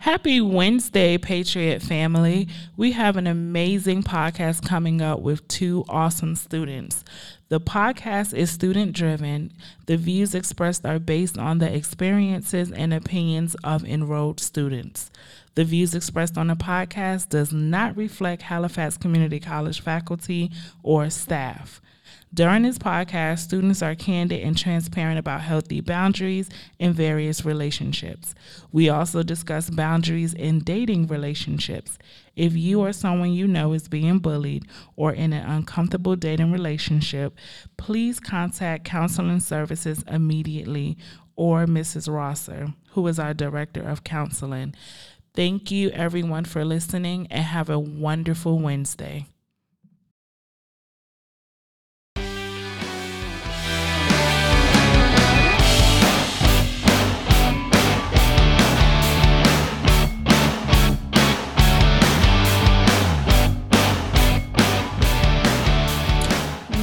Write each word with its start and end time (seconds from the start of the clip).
Happy 0.00 0.40
Wednesday, 0.40 1.18
Patriot 1.18 1.82
family. 1.82 2.48
We 2.76 2.92
have 2.92 3.16
an 3.16 3.26
amazing 3.26 4.02
podcast 4.02 4.66
coming 4.66 5.00
up 5.00 5.20
with 5.20 5.46
two 5.48 5.84
awesome 5.88 6.36
students. 6.36 7.04
The 7.48 7.60
podcast 7.60 8.32
is 8.32 8.50
student 8.50 8.92
driven. 8.92 9.52
The 9.86 9.96
views 9.96 10.34
expressed 10.34 10.86
are 10.86 10.98
based 10.98 11.36
on 11.36 11.58
the 11.58 11.74
experiences 11.74 12.70
and 12.72 12.94
opinions 12.94 13.56
of 13.64 13.84
enrolled 13.84 14.40
students. 14.40 15.10
The 15.54 15.64
views 15.64 15.94
expressed 15.94 16.38
on 16.38 16.46
the 16.46 16.54
podcast 16.54 17.28
does 17.28 17.52
not 17.52 17.96
reflect 17.96 18.42
Halifax 18.42 18.96
Community 18.96 19.40
College 19.40 19.80
faculty 19.80 20.50
or 20.82 21.10
staff. 21.10 21.80
During 22.32 22.62
this 22.62 22.78
podcast, 22.78 23.40
students 23.40 23.82
are 23.82 23.96
candid 23.96 24.42
and 24.42 24.56
transparent 24.56 25.18
about 25.18 25.40
healthy 25.40 25.80
boundaries 25.80 26.48
in 26.78 26.92
various 26.92 27.44
relationships. 27.44 28.36
We 28.70 28.88
also 28.88 29.24
discuss 29.24 29.68
boundaries 29.68 30.32
in 30.32 30.60
dating 30.60 31.08
relationships. 31.08 31.98
If 32.36 32.54
you 32.54 32.80
or 32.80 32.92
someone 32.92 33.32
you 33.32 33.48
know 33.48 33.72
is 33.72 33.88
being 33.88 34.20
bullied 34.20 34.64
or 34.94 35.12
in 35.12 35.32
an 35.32 35.44
uncomfortable 35.44 36.14
dating 36.14 36.52
relationship, 36.52 37.36
please 37.76 38.20
contact 38.20 38.84
counseling 38.84 39.40
services 39.40 40.04
immediately 40.06 40.98
or 41.34 41.66
Mrs. 41.66 42.08
Rosser, 42.08 42.72
who 42.90 43.04
is 43.08 43.18
our 43.18 43.34
director 43.34 43.82
of 43.82 44.04
counseling. 44.04 44.72
Thank 45.34 45.72
you, 45.72 45.90
everyone, 45.90 46.44
for 46.44 46.64
listening 46.64 47.26
and 47.28 47.42
have 47.42 47.68
a 47.68 47.78
wonderful 47.78 48.60
Wednesday. 48.60 49.26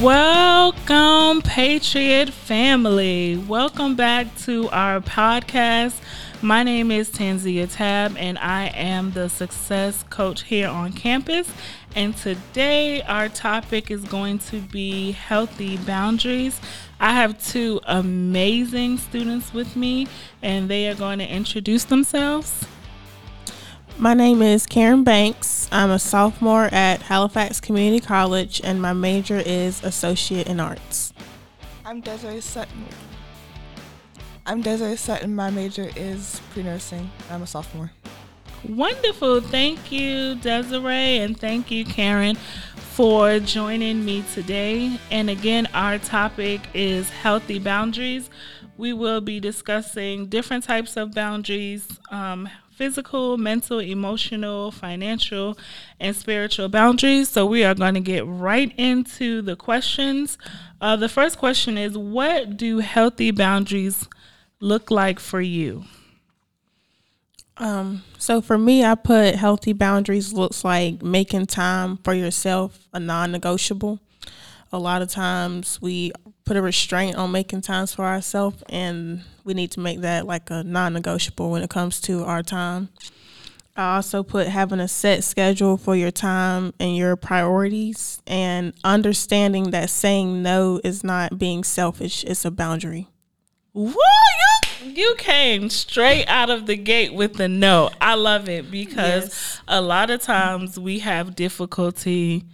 Welcome, 0.02 1.42
Patriot 1.42 2.30
family. 2.30 3.36
Welcome 3.36 3.96
back 3.96 4.32
to 4.42 4.68
our 4.68 5.00
podcast. 5.00 5.98
My 6.40 6.62
name 6.62 6.92
is 6.92 7.10
Tanzia 7.10 7.68
Tab, 7.68 8.16
and 8.16 8.38
I 8.38 8.66
am 8.66 9.10
the 9.10 9.28
success 9.28 10.04
coach 10.08 10.44
here 10.44 10.68
on 10.68 10.92
campus. 10.92 11.50
And 11.96 12.16
today, 12.16 13.02
our 13.02 13.28
topic 13.28 13.90
is 13.90 14.04
going 14.04 14.38
to 14.50 14.60
be 14.60 15.10
healthy 15.10 15.78
boundaries. 15.78 16.60
I 17.00 17.14
have 17.14 17.44
two 17.44 17.80
amazing 17.84 18.98
students 18.98 19.52
with 19.52 19.74
me, 19.74 20.06
and 20.40 20.70
they 20.70 20.86
are 20.86 20.94
going 20.94 21.18
to 21.18 21.26
introduce 21.26 21.82
themselves. 21.82 22.64
My 24.00 24.14
name 24.14 24.42
is 24.42 24.64
Karen 24.64 25.02
Banks. 25.02 25.68
I'm 25.72 25.90
a 25.90 25.98
sophomore 25.98 26.66
at 26.70 27.02
Halifax 27.02 27.60
Community 27.60 27.98
College, 27.98 28.60
and 28.62 28.80
my 28.80 28.92
major 28.92 29.42
is 29.44 29.82
Associate 29.82 30.46
in 30.46 30.60
Arts. 30.60 31.12
I'm 31.84 32.00
Desiree 32.00 32.40
Sutton. 32.40 32.86
I'm 34.46 34.62
Desiree 34.62 34.94
Sutton. 34.94 35.34
My 35.34 35.50
major 35.50 35.90
is 35.96 36.40
pre 36.52 36.62
nursing. 36.62 37.10
I'm 37.28 37.42
a 37.42 37.46
sophomore. 37.48 37.90
Wonderful. 38.68 39.40
Thank 39.40 39.90
you, 39.90 40.36
Desiree, 40.36 41.18
and 41.18 41.36
thank 41.36 41.72
you, 41.72 41.84
Karen, 41.84 42.36
for 42.76 43.40
joining 43.40 44.04
me 44.04 44.22
today. 44.32 44.96
And 45.10 45.28
again, 45.28 45.66
our 45.74 45.98
topic 45.98 46.60
is 46.72 47.10
healthy 47.10 47.58
boundaries. 47.58 48.30
We 48.76 48.92
will 48.92 49.20
be 49.20 49.40
discussing 49.40 50.26
different 50.26 50.62
types 50.62 50.96
of 50.96 51.14
boundaries, 51.14 51.84
um, 52.12 52.48
physical, 52.78 53.36
mental, 53.36 53.80
emotional, 53.80 54.70
financial, 54.70 55.58
and 55.98 56.14
spiritual 56.14 56.68
boundaries. 56.68 57.28
So 57.28 57.44
we 57.44 57.64
are 57.64 57.74
going 57.74 57.94
to 57.94 58.00
get 58.00 58.24
right 58.24 58.72
into 58.78 59.42
the 59.42 59.56
questions. 59.56 60.38
Uh, 60.80 60.94
the 60.94 61.08
first 61.08 61.38
question 61.38 61.76
is 61.76 61.98
What 61.98 62.56
do 62.56 62.78
healthy 62.78 63.32
boundaries 63.32 64.06
look 64.60 64.92
like 64.92 65.18
for 65.18 65.40
you? 65.40 65.84
Um, 67.56 68.04
so 68.16 68.40
for 68.40 68.56
me, 68.56 68.84
I 68.84 68.94
put 68.94 69.34
healthy 69.34 69.72
boundaries 69.72 70.32
looks 70.32 70.64
like 70.64 71.02
making 71.02 71.46
time 71.46 71.96
for 71.98 72.14
yourself 72.14 72.78
a 72.94 73.00
non 73.00 73.32
negotiable. 73.32 73.98
A 74.70 74.78
lot 74.78 75.02
of 75.02 75.08
times 75.08 75.82
we 75.82 76.12
put 76.48 76.56
a 76.56 76.62
restraint 76.62 77.14
on 77.14 77.30
making 77.30 77.60
times 77.60 77.94
for 77.94 78.06
ourselves, 78.06 78.62
and 78.70 79.22
we 79.44 79.52
need 79.52 79.70
to 79.70 79.80
make 79.80 80.00
that 80.00 80.26
like 80.26 80.48
a 80.48 80.64
non 80.64 80.94
negotiable 80.94 81.50
when 81.50 81.62
it 81.62 81.68
comes 81.68 82.00
to 82.00 82.24
our 82.24 82.42
time. 82.42 82.88
I 83.76 83.96
also 83.96 84.22
put 84.22 84.48
having 84.48 84.80
a 84.80 84.88
set 84.88 85.22
schedule 85.24 85.76
for 85.76 85.94
your 85.94 86.10
time 86.10 86.72
and 86.80 86.96
your 86.96 87.16
priorities, 87.16 88.22
and 88.26 88.72
understanding 88.82 89.72
that 89.72 89.90
saying 89.90 90.42
no 90.42 90.80
is 90.82 91.04
not 91.04 91.38
being 91.38 91.64
selfish, 91.64 92.24
it's 92.24 92.46
a 92.46 92.50
boundary. 92.50 93.08
What? 93.72 93.96
You 94.82 95.16
came 95.18 95.68
straight 95.68 96.26
out 96.28 96.48
of 96.48 96.64
the 96.64 96.76
gate 96.76 97.12
with 97.12 97.34
the 97.34 97.48
no. 97.48 97.90
I 98.00 98.14
love 98.14 98.48
it 98.48 98.70
because 98.70 99.24
yes. 99.24 99.60
a 99.68 99.82
lot 99.82 100.08
of 100.08 100.22
times 100.22 100.78
we 100.78 101.00
have 101.00 101.36
difficulty 101.36 102.46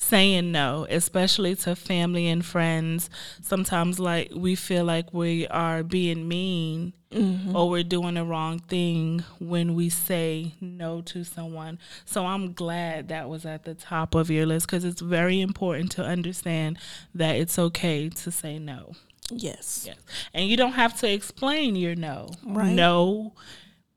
saying 0.00 0.52
no, 0.52 0.86
especially 0.88 1.56
to 1.56 1.74
family 1.74 2.28
and 2.28 2.46
friends. 2.46 3.10
Sometimes, 3.42 3.98
like, 3.98 4.30
we 4.34 4.54
feel 4.54 4.84
like 4.84 5.12
we 5.12 5.46
are 5.48 5.82
being 5.82 6.28
mean 6.28 6.94
mm-hmm. 7.10 7.54
or 7.54 7.68
we're 7.68 7.82
doing 7.82 8.14
the 8.14 8.24
wrong 8.24 8.60
thing 8.60 9.24
when 9.40 9.74
we 9.74 9.88
say 9.88 10.54
no 10.60 11.00
to 11.02 11.24
someone. 11.24 11.80
So, 12.04 12.24
I'm 12.24 12.52
glad 12.52 13.08
that 13.08 13.28
was 13.28 13.44
at 13.44 13.64
the 13.64 13.74
top 13.74 14.14
of 14.14 14.30
your 14.30 14.46
list 14.46 14.68
because 14.68 14.84
it's 14.84 15.00
very 15.00 15.40
important 15.40 15.90
to 15.92 16.04
understand 16.04 16.78
that 17.14 17.34
it's 17.34 17.58
okay 17.58 18.08
to 18.08 18.30
say 18.30 18.60
no. 18.60 18.92
Yes. 19.30 19.82
Yes. 19.84 19.98
And 20.32 20.48
you 20.48 20.56
don't 20.56 20.72
have 20.72 20.98
to 21.00 21.12
explain 21.12 21.74
your 21.74 21.96
no. 21.96 22.28
Right. 22.46 22.72
No, 22.72 23.34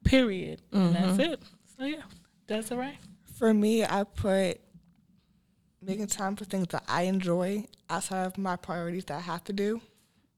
period. 0.03 0.62
Mm-hmm. 0.73 0.94
that's 0.94 1.19
it. 1.19 1.39
So, 1.78 1.85
yeah, 1.85 2.01
that's 2.47 2.72
all 2.72 2.79
right. 2.79 2.97
For 3.38 3.53
me, 3.53 3.85
I 3.85 4.03
put 4.03 4.62
making 5.81 6.08
time 6.08 6.36
for 6.36 6.46
things 6.46 6.68
that 6.69 6.84
I 6.88 7.03
enjoy 7.03 7.66
outside 7.90 8.25
of 8.25 8.38
my 8.38 8.56
priorities 8.56 9.06
that 9.06 9.18
I 9.18 9.22
have 9.22 9.44
to 9.46 9.53
do. 9.53 9.81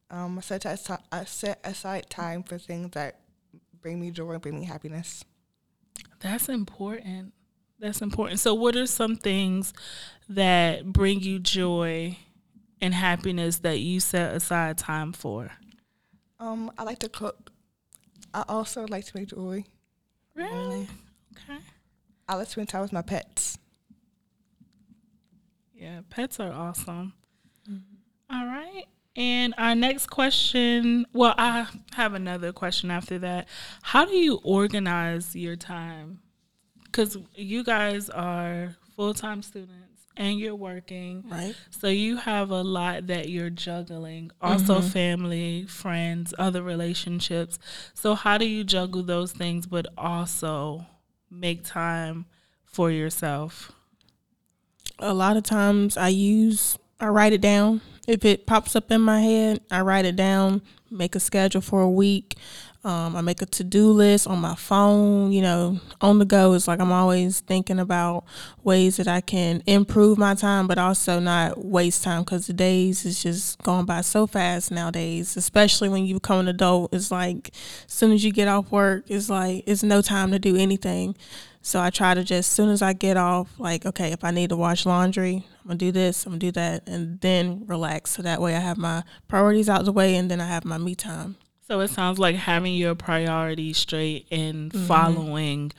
Um, 0.09 0.38
I 0.38 0.42
set 0.42 0.66
aside, 0.66 1.00
I 1.12 1.26
set 1.26 1.59
aside 1.64 2.09
time 2.09 2.44
for 2.44 2.58
things 2.58 2.92
that 2.92 3.20
bring 3.81 4.00
me 4.00 4.12
joy 4.12 4.31
and 4.31 4.42
bring 4.42 4.59
me 4.59 4.66
happiness. 4.66 5.24
That's 6.20 6.50
important. 6.50 7.34
That's 7.80 8.02
important. 8.02 8.40
So, 8.40 8.54
what 8.54 8.76
are 8.76 8.88
some 8.88 9.18
things 9.18 9.74
that 10.30 10.86
bring 10.86 11.20
you 11.20 11.40
joy 11.40 12.18
and 12.80 12.94
happiness 12.94 13.60
that 13.60 13.80
you 13.80 14.00
set 14.00 14.34
aside 14.36 14.78
time 14.78 15.12
for? 15.12 15.52
Um, 16.40 16.72
I 16.78 16.84
like 16.84 17.00
to 17.00 17.10
cook. 17.10 17.52
I 18.34 18.44
also 18.48 18.86
like 18.88 19.06
to 19.06 19.18
make 19.18 19.30
jewelry. 19.30 19.66
Really? 20.36 20.88
Okay. 21.34 21.60
I 22.28 22.36
like 22.36 22.46
to 22.46 22.52
spend 22.52 22.70
time 22.70 22.81
with 22.81 22.94
my 22.94 23.02
pets. 23.02 23.58
Yeah, 25.84 26.00
pets 26.10 26.40
are 26.40 26.54
awesome. 26.54 27.12
Mm-hmm. 27.70 28.34
All 28.34 28.46
right. 28.46 28.86
And 29.18 29.54
our 29.58 29.76
next 29.76 30.08
question, 30.08 31.06
well, 31.12 31.36
I 31.38 31.68
have 31.94 32.14
another 32.14 32.54
question 32.54 32.90
after 32.90 33.20
that. 33.20 33.50
How 33.82 34.06
do 34.06 34.16
you 34.16 34.40
organize 34.46 35.36
your 35.36 35.58
time? 35.58 36.20
Because 36.86 37.18
you 37.36 37.66
guys 37.66 38.10
are 38.10 38.78
full 38.96 39.14
time 39.14 39.42
students 39.42 40.08
and 40.16 40.40
you're 40.40 40.56
working. 40.56 41.26
Right. 41.28 41.54
So 41.70 41.90
you 41.90 42.16
have 42.16 42.50
a 42.50 42.62
lot 42.62 43.08
that 43.08 43.28
you're 43.28 43.50
juggling. 43.50 44.32
Also, 44.42 44.78
mm-hmm. 44.78 44.88
family, 44.88 45.66
friends, 45.66 46.34
other 46.40 46.64
relationships. 46.64 47.60
So, 47.94 48.16
how 48.16 48.38
do 48.38 48.48
you 48.48 48.64
juggle 48.64 49.04
those 49.04 49.34
things, 49.34 49.68
but 49.68 49.88
also 49.98 50.86
make 51.30 51.66
time 51.66 52.25
for 52.63 52.90
yourself? 52.90 53.74
A 55.00 55.13
lot 55.13 55.38
of 55.38 55.44
times 55.44 55.98
I 55.98 56.10
use 56.10 56.78
I 57.00 57.07
write 57.07 57.34
it 57.34 57.42
down. 57.42 57.81
If 58.07 58.24
it 58.25 58.45
pops 58.45 58.75
up 58.75 58.92
in 58.92 59.01
my 59.01 59.22
head, 59.22 59.62
I 59.72 59.81
write 59.81 60.06
it 60.06 60.16
down, 60.16 60.62
make 60.90 61.16
a 61.16 61.19
schedule 61.19 61.62
for 61.62 61.81
a 61.81 61.90
week. 61.90 62.38
Um, 62.86 63.16
I 63.16 63.22
make 63.22 63.42
a 63.42 63.45
to 63.45 63.63
do 63.63 63.92
list 63.92 64.28
on 64.28 64.40
my 64.40 64.56
phone, 64.56 65.31
you 65.31 65.42
know, 65.42 65.80
on 66.01 66.19
the 66.19 66.25
go. 66.25 66.54
It's 66.54 66.68
like 66.68 66.81
I'm 66.81 66.92
always 66.92 67.40
thinking 67.40 67.80
about 67.80 68.25
ways 68.63 68.98
that 68.98 69.07
I 69.07 69.22
can 69.22 69.63
improve 69.66 70.18
my 70.18 70.36
time, 70.36 70.68
but 70.68 70.78
also 70.78 71.19
not 71.19 71.63
waste 71.63 72.04
time 72.04 72.24
because 72.24 72.48
the 72.48 72.54
days 72.54 73.06
is 73.06 73.24
just 73.24 73.62
going 73.63 73.86
by 73.86 74.01
so 74.01 74.28
fast 74.28 74.69
nowadays, 74.69 75.38
especially 75.38 75.88
when 75.88 76.06
you 76.06 76.16
become 76.16 76.40
an 76.40 76.50
adult. 76.50 76.94
It's 76.94 77.10
like 77.10 77.51
as 77.86 77.94
soon 77.94 78.12
as 78.12 78.25
you 78.25 78.34
get 78.34 78.50
off 78.50 78.69
work, 78.69 79.06
it's 79.07 79.30
like 79.30 79.63
it's 79.66 79.84
no 79.84 80.01
time 80.01 80.31
to 80.31 80.40
do 80.40 80.57
anything. 80.57 81.16
So 81.65 81.80
I 81.81 81.89
try 81.92 82.13
to 82.13 82.24
just, 82.25 82.39
as 82.39 82.45
soon 82.56 82.69
as 82.69 82.81
I 82.81 82.92
get 82.92 83.15
off, 83.15 83.48
like, 83.57 83.86
okay, 83.86 84.12
if 84.12 84.24
I 84.25 84.31
need 84.31 84.50
to 84.50 84.57
wash 84.57 84.86
laundry, 84.86 85.45
I'm 85.62 85.68
gonna 85.69 85.77
do 85.77 85.94
this, 85.94 86.25
I'm 86.25 86.33
gonna 86.33 86.39
do 86.39 86.51
that, 86.51 86.88
and 86.89 87.21
then 87.21 87.63
relax. 87.68 88.12
So 88.12 88.21
that 88.21 88.42
way 88.42 88.54
I 88.56 88.60
have 88.60 88.77
my 88.77 89.04
priorities 89.30 89.69
out 89.69 89.86
the 89.86 89.94
way 89.94 90.15
and 90.18 90.30
then 90.30 90.42
I 90.42 90.48
have 90.48 90.65
my 90.65 90.77
me 90.77 90.94
time. 90.94 91.38
So 91.65 91.80
it 91.80 91.88
sounds 91.88 92.19
like 92.19 92.36
having 92.36 92.75
your 92.75 92.95
priorities 92.95 93.77
straight 93.77 94.27
and 94.30 94.71
Mm-hmm. 94.74 94.86
following 94.88 95.71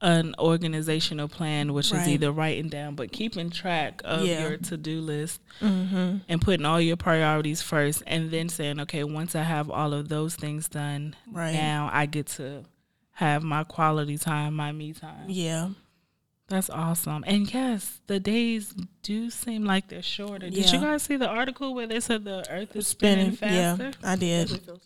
an 0.00 0.36
organizational 0.38 1.26
plan, 1.26 1.72
which 1.74 1.90
Right. 1.90 2.02
is 2.02 2.08
either 2.08 2.30
writing 2.30 2.68
down 2.68 2.94
but 2.94 3.10
keeping 3.10 3.50
track 3.50 4.00
of 4.04 4.24
Yeah. 4.24 4.42
your 4.42 4.56
to 4.58 4.76
do 4.76 5.00
list 5.00 5.40
Mm-hmm. 5.60 6.18
and 6.28 6.40
putting 6.40 6.64
all 6.64 6.80
your 6.80 6.96
priorities 6.96 7.60
first, 7.60 8.04
and 8.06 8.30
then 8.30 8.48
saying, 8.48 8.78
okay, 8.78 9.02
once 9.02 9.34
I 9.34 9.42
have 9.42 9.68
all 9.68 9.92
of 9.92 10.08
those 10.08 10.36
things 10.36 10.68
done, 10.68 11.16
Right. 11.28 11.52
now 11.52 11.90
I 11.92 12.06
get 12.06 12.28
to 12.36 12.62
have 13.18 13.42
my 13.42 13.64
quality 13.64 14.16
time, 14.16 14.54
my 14.54 14.70
me 14.72 14.92
time. 14.92 15.26
Yeah. 15.28 15.70
That's 16.48 16.70
awesome. 16.70 17.24
And 17.26 17.52
yes, 17.52 18.00
the 18.06 18.18
days 18.20 18.72
do 19.02 19.28
seem 19.28 19.64
like 19.64 19.88
they're 19.88 20.02
shorter. 20.02 20.48
Did 20.48 20.72
you 20.72 20.80
guys 20.80 21.02
see 21.02 21.16
the 21.16 21.28
article 21.28 21.74
where 21.74 21.86
they 21.86 22.00
said 22.00 22.24
the 22.24 22.46
earth 22.50 22.74
is 22.74 22.86
spinning, 22.86 23.34
Spinning. 23.36 23.54
Yeah. 23.56 23.90
I 24.02 24.16
did. 24.16 24.50
It 24.52 24.60
feels 24.62 24.80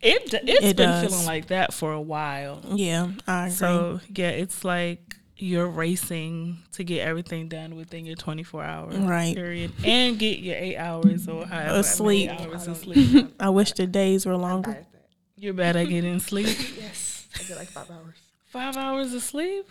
it. 0.00 0.34
It 0.34 0.48
it's 0.48 0.64
It 0.66 0.76
been 0.76 0.88
does. 0.88 1.10
feeling 1.10 1.26
like 1.26 1.48
that 1.48 1.74
for 1.74 1.92
a 1.92 2.00
while. 2.00 2.60
Yeah, 2.72 3.10
I 3.26 3.46
agree. 3.46 3.56
So 3.56 4.00
yeah, 4.14 4.28
it's 4.30 4.64
like 4.64 5.16
you're 5.36 5.66
racing 5.68 6.58
to 6.72 6.84
get 6.84 7.00
everything 7.06 7.48
done 7.48 7.74
within 7.74 8.06
your 8.06 8.14
24 8.16 8.62
hour 8.62 8.88
Right. 8.90 9.34
period 9.34 9.72
and 9.84 10.16
get 10.18 10.38
your 10.38 10.54
eight 10.56 10.76
hours 10.76 11.26
or 11.28 11.44
however 11.44 11.70
many 11.72 11.82
Sleep. 11.82 12.30
hours 12.30 12.68
of 12.68 12.76
sleep. 12.78 13.34
I 13.40 13.48
wish 13.50 13.72
the 13.72 13.86
days 13.88 14.24
were 14.26 14.36
longer. 14.36 14.70
bad 14.70 14.80
at 14.80 14.92
that. 14.92 15.08
You're 15.36 15.52
bad 15.54 15.76
at 15.76 15.88
getting 15.88 16.20
sleep. 16.20 16.46
Yes, 16.78 17.13
I 17.44 17.48
get 17.48 17.56
like 17.58 17.68
five 17.68 17.90
hours. 17.90 18.16
Five 18.46 18.76
hours 18.76 19.12
of 19.14 19.22
sleep. 19.22 19.66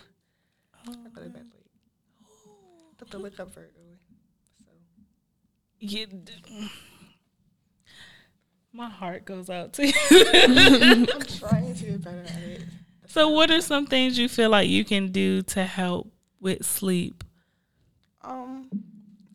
I 0.86 0.92
go 1.14 1.22
to 1.22 1.28
bed 1.30 1.46
late. 1.52 1.66
I 2.46 2.96
have 3.00 3.10
to 3.10 3.18
wake 3.18 3.40
up 3.40 3.52
very 3.54 3.66
early. 3.66 3.98
So 4.58 4.70
You, 5.80 6.06
d- 6.06 6.68
my 8.72 8.88
heart 8.88 9.24
goes 9.24 9.48
out 9.50 9.72
to 9.74 9.86
you. 9.86 9.92
I'm 10.10 11.06
trying 11.22 11.74
to 11.74 11.84
get 11.84 12.02
better 12.04 12.22
at 12.26 12.42
it. 12.42 12.62
So, 13.06 13.28
what 13.28 13.50
are 13.50 13.60
some 13.60 13.86
things 13.86 14.18
you 14.18 14.28
feel 14.28 14.50
like 14.50 14.68
you 14.68 14.84
can 14.84 15.12
do 15.12 15.42
to 15.42 15.64
help 15.64 16.12
with 16.40 16.64
sleep? 16.64 17.22
Um, 18.22 18.68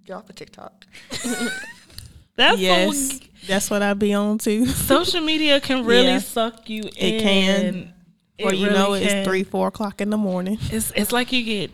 get 0.05 0.13
off 0.13 0.25
the 0.27 0.33
TikTok. 0.33 0.85
That's 2.35 2.59
yes, 2.59 2.87
what 3.19 3.21
that's 3.47 3.69
what 3.69 3.81
I 3.81 3.93
be 3.93 4.13
on 4.13 4.37
too. 4.37 4.65
social 4.65 5.19
media 5.19 5.59
can 5.59 5.85
really 5.85 6.07
Yeah. 6.07 6.19
suck 6.19 6.69
you 6.69 6.83
in. 6.83 7.15
It 7.15 7.21
can. 7.21 7.93
It 8.39 8.45
or 8.45 8.53
you 8.53 8.69
know, 8.69 8.87
really 8.87 9.03
it's 9.03 9.13
can. 9.13 9.25
three, 9.25 9.43
four 9.43 9.67
o'clock 9.67 9.99
in 9.99 10.09
the 10.09 10.17
morning. 10.17 10.57
It's 10.71 10.91
it's 10.95 11.11
like 11.11 11.31
you 11.33 11.43
get 11.43 11.71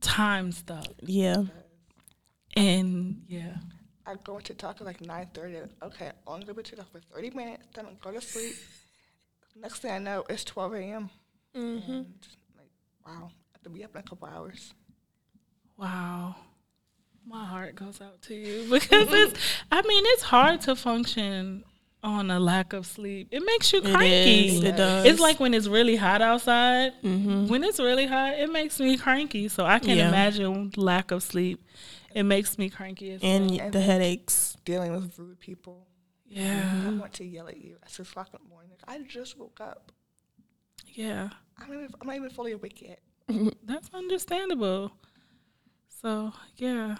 time 0.00 0.52
stuck, 0.52 0.86
Yeah, 1.02 1.42
and 2.56 3.22
yeah, 3.28 3.56
I 4.06 4.14
go 4.22 4.36
into 4.38 4.54
talk 4.54 4.76
at 4.80 4.86
like 4.86 5.00
9.30. 5.00 5.68
Okay, 5.82 6.06
I'm 6.28 6.34
going 6.40 6.46
to 6.46 6.54
be 6.54 6.62
TikTok 6.62 6.90
for 6.92 7.00
30 7.14 7.30
minutes. 7.30 7.64
Then 7.74 7.86
I 7.86 7.90
go 8.00 8.12
to 8.12 8.20
sleep. 8.20 8.54
Next 9.60 9.80
thing 9.80 9.90
I 9.90 9.98
know, 9.98 10.24
it's 10.30 10.44
12 10.44 10.74
a.m. 10.74 11.10
Mm-hmm. 11.56 11.90
And 11.92 12.06
like, 12.56 12.68
wow, 13.04 13.30
I 13.32 13.52
have 13.54 13.62
to 13.64 13.70
be 13.70 13.82
up 13.82 13.94
in 13.94 14.00
a 14.00 14.02
couple 14.04 14.28
hours. 14.28 14.74
wow. 15.76 16.36
My 17.28 17.44
heart 17.44 17.74
goes 17.74 18.00
out 18.00 18.22
to 18.22 18.34
you 18.36 18.62
because 18.70 19.08
it's. 19.10 19.40
I 19.72 19.82
mean, 19.82 20.04
it's 20.06 20.22
hard 20.22 20.60
to 20.62 20.76
function 20.76 21.64
on 22.06 22.30
a 22.30 22.38
lack 22.40 22.72
of 22.72 22.86
sleep. 22.86 23.28
It 23.32 23.42
makes 23.44 23.72
you 23.72 23.82
cranky. 23.82 24.48
is, 24.48 24.62
it 24.62 24.76
does. 24.76 25.04
It's 25.04 25.20
like 25.20 25.40
when 25.40 25.52
it's 25.54 25.66
really 25.66 25.96
hot 25.96 26.22
outside. 26.22 26.92
Mhm. 27.02 27.48
When 27.48 27.64
it's 27.64 27.80
really 27.80 28.06
hot, 28.06 28.34
it 28.38 28.50
makes 28.50 28.78
me 28.80 28.96
cranky. 28.96 29.48
So 29.48 29.66
I 29.66 29.78
can 29.80 29.98
Yeah. 29.98 30.08
imagine 30.08 30.70
lack 30.76 31.10
of 31.10 31.22
sleep. 31.22 31.62
It 32.14 32.22
makes 32.22 32.56
me 32.58 32.70
cranky 32.70 33.10
as 33.10 33.20
and 33.22 33.50
well. 33.50 33.58
y- 33.60 33.70
the 33.70 33.80
headaches. 33.80 34.56
Dealing 34.64 34.92
with 34.92 35.18
rude 35.18 35.38
people. 35.40 35.86
Yeah, 36.28 36.84
I 36.86 36.90
want 36.90 37.12
to 37.14 37.24
yell 37.24 37.48
at 37.48 37.56
you 37.56 37.76
at 37.82 37.90
6 37.90 38.10
o'clock 38.10 38.28
in 38.32 38.38
the 38.42 38.48
morning. 38.48 38.76
I 38.86 38.98
just 39.02 39.36
woke 39.38 39.60
up. 39.60 39.92
yeah. 40.94 41.28
I'm 41.58 41.68
not 41.68 41.74
even, 41.76 41.94
I'm 42.00 42.06
not 42.06 42.16
even 42.16 42.30
fully 42.30 42.52
awake 42.52 42.82
yet. 42.82 43.00
That's 43.64 43.88
understandable. 43.94 44.92
So, 46.02 46.32
yeah. 46.56 46.96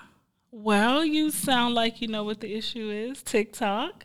Well, 0.51 1.05
you 1.05 1.31
sound 1.31 1.75
like 1.75 2.01
you 2.01 2.09
know 2.09 2.25
what 2.25 2.41
the 2.41 2.55
issue 2.55 2.89
is 2.91 3.23
TikTok. 3.23 4.05